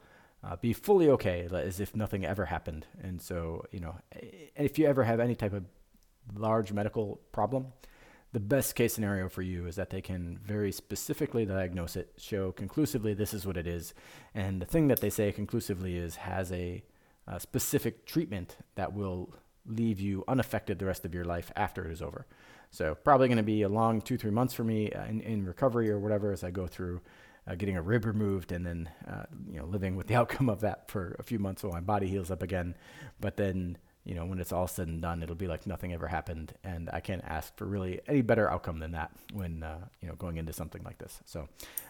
be 0.61 0.72
fully 0.72 1.11
okay, 1.11 1.48
as 1.52 1.80
if 1.80 1.96
nothing 1.96 2.24
ever 2.24 2.46
happened. 2.46 2.87
And 3.02 3.20
so, 3.20 3.64
you 3.72 3.80
know, 3.80 3.96
if 4.54 4.78
you 4.78 4.87
ever 4.87 5.02
have 5.02 5.18
any 5.18 5.34
type 5.34 5.52
of 5.52 5.64
large 6.34 6.72
medical 6.72 7.20
problem, 7.32 7.72
the 8.32 8.40
best 8.40 8.74
case 8.74 8.94
scenario 8.94 9.28
for 9.28 9.42
you 9.42 9.66
is 9.66 9.76
that 9.76 9.90
they 9.90 10.02
can 10.02 10.38
very 10.44 10.70
specifically 10.70 11.46
diagnose 11.46 11.96
it, 11.96 12.12
show 12.18 12.52
conclusively 12.52 13.14
this 13.14 13.32
is 13.32 13.46
what 13.46 13.56
it 13.56 13.66
is. 13.66 13.94
And 14.34 14.60
the 14.60 14.66
thing 14.66 14.88
that 14.88 15.00
they 15.00 15.10
say 15.10 15.32
conclusively 15.32 15.96
is 15.96 16.16
has 16.16 16.52
a, 16.52 16.82
a 17.26 17.40
specific 17.40 18.04
treatment 18.04 18.56
that 18.74 18.92
will 18.92 19.34
leave 19.66 20.00
you 20.00 20.24
unaffected 20.28 20.78
the 20.78 20.86
rest 20.86 21.04
of 21.04 21.14
your 21.14 21.24
life 21.24 21.50
after 21.56 21.86
it 21.86 21.92
is 21.92 22.02
over. 22.02 22.26
So 22.70 22.94
probably 22.94 23.28
going 23.28 23.38
to 23.38 23.42
be 23.42 23.62
a 23.62 23.68
long 23.68 24.00
two, 24.00 24.18
three 24.18 24.30
months 24.30 24.52
for 24.52 24.64
me 24.64 24.92
uh, 24.92 25.06
in, 25.06 25.20
in 25.20 25.46
recovery 25.46 25.90
or 25.90 25.98
whatever 25.98 26.32
as 26.32 26.44
I 26.44 26.50
go 26.50 26.66
through 26.66 27.00
uh, 27.46 27.54
getting 27.54 27.76
a 27.76 27.82
rib 27.82 28.04
removed 28.04 28.52
and 28.52 28.66
then, 28.66 28.90
uh, 29.06 29.24
you 29.50 29.58
know, 29.58 29.64
living 29.64 29.96
with 29.96 30.06
the 30.06 30.14
outcome 30.16 30.50
of 30.50 30.60
that 30.60 30.90
for 30.90 31.16
a 31.18 31.22
few 31.22 31.38
months 31.38 31.62
while 31.62 31.72
my 31.72 31.80
body 31.80 32.08
heals 32.08 32.30
up 32.30 32.42
again. 32.42 32.74
But 33.20 33.36
then 33.36 33.78
you 34.09 34.14
know, 34.14 34.25
when 34.25 34.40
it's 34.40 34.53
all 34.53 34.66
said 34.66 34.88
and 34.88 35.03
done, 35.03 35.23
it'll 35.23 35.35
be 35.35 35.47
like 35.47 35.66
nothing 35.66 35.92
ever 35.92 36.07
happened. 36.07 36.55
And 36.64 36.88
I 36.90 37.01
can't 37.01 37.23
ask 37.27 37.55
for 37.59 37.66
really 37.66 38.01
any 38.09 38.23
better 38.23 38.51
outcome 38.51 38.79
than 38.79 38.92
that 38.92 39.11
when, 39.35 39.62
uh, 39.62 39.81
you 40.01 40.09
know, 40.09 40.14
going 40.14 40.38
into 40.38 40.55
something 40.55 40.83
like 40.83 40.97
this. 40.97 41.21
So 41.27 41.40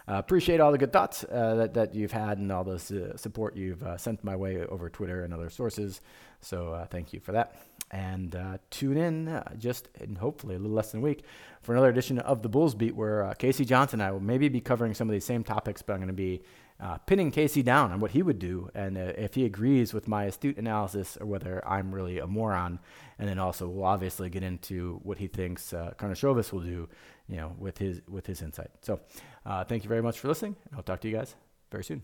uh, 0.08 0.14
appreciate 0.14 0.58
all 0.58 0.72
the 0.72 0.78
good 0.78 0.92
thoughts 0.92 1.22
uh, 1.22 1.54
that, 1.54 1.74
that 1.74 1.94
you've 1.94 2.10
had 2.10 2.38
and 2.38 2.50
all 2.50 2.64
the 2.64 3.12
uh, 3.12 3.16
support 3.16 3.54
you've 3.54 3.84
uh, 3.84 3.96
sent 3.96 4.24
my 4.24 4.34
way 4.34 4.66
over 4.66 4.90
Twitter 4.90 5.22
and 5.22 5.32
other 5.32 5.48
sources. 5.48 6.00
So 6.40 6.72
uh, 6.72 6.86
thank 6.86 7.12
you 7.12 7.20
for 7.20 7.30
that. 7.32 7.54
And 7.92 8.36
tune 8.70 8.96
in 8.96 9.42
just 9.56 9.88
in 10.00 10.16
hopefully 10.16 10.56
a 10.56 10.58
little 10.58 10.74
less 10.74 10.90
than 10.90 11.00
a 11.00 11.04
week 11.04 11.22
for 11.62 11.72
another 11.72 11.88
edition 11.88 12.18
of 12.18 12.42
the 12.42 12.48
Bulls 12.48 12.74
Beat 12.74 12.94
where 12.94 13.32
Casey 13.38 13.64
Johnson 13.64 14.00
and 14.00 14.08
I 14.08 14.10
will 14.10 14.20
maybe 14.20 14.48
be 14.48 14.60
covering 14.60 14.92
some 14.92 15.08
of 15.08 15.12
these 15.12 15.24
same 15.24 15.42
topics, 15.42 15.80
but 15.80 15.94
I'm 15.94 16.00
going 16.00 16.08
to 16.08 16.12
be 16.12 16.42
uh, 16.80 16.98
pinning 16.98 17.30
Casey 17.30 17.62
down 17.62 17.90
on 17.92 18.00
what 18.00 18.12
he 18.12 18.22
would 18.22 18.38
do 18.38 18.70
and 18.74 18.96
uh, 18.96 19.12
if 19.16 19.34
he 19.34 19.44
agrees 19.44 19.92
with 19.92 20.06
my 20.06 20.24
astute 20.24 20.58
analysis 20.58 21.18
or 21.20 21.26
whether 21.26 21.66
I'm 21.66 21.92
really 21.92 22.18
a 22.18 22.26
moron. 22.26 22.78
And 23.18 23.28
then 23.28 23.38
also 23.38 23.68
we'll 23.68 23.84
obviously 23.84 24.30
get 24.30 24.42
into 24.42 25.00
what 25.02 25.18
he 25.18 25.26
thinks 25.26 25.72
uh, 25.72 25.92
Karnisovas 25.98 26.52
will 26.52 26.60
do, 26.60 26.88
you 27.28 27.36
know, 27.36 27.54
with 27.58 27.78
his 27.78 28.00
with 28.08 28.26
his 28.26 28.42
insight. 28.42 28.70
So 28.82 29.00
uh, 29.44 29.64
thank 29.64 29.82
you 29.82 29.88
very 29.88 30.02
much 30.02 30.20
for 30.20 30.28
listening. 30.28 30.56
and 30.66 30.76
I'll 30.76 30.84
talk 30.84 31.00
to 31.00 31.08
you 31.08 31.16
guys 31.16 31.34
very 31.70 31.84
soon. 31.84 32.02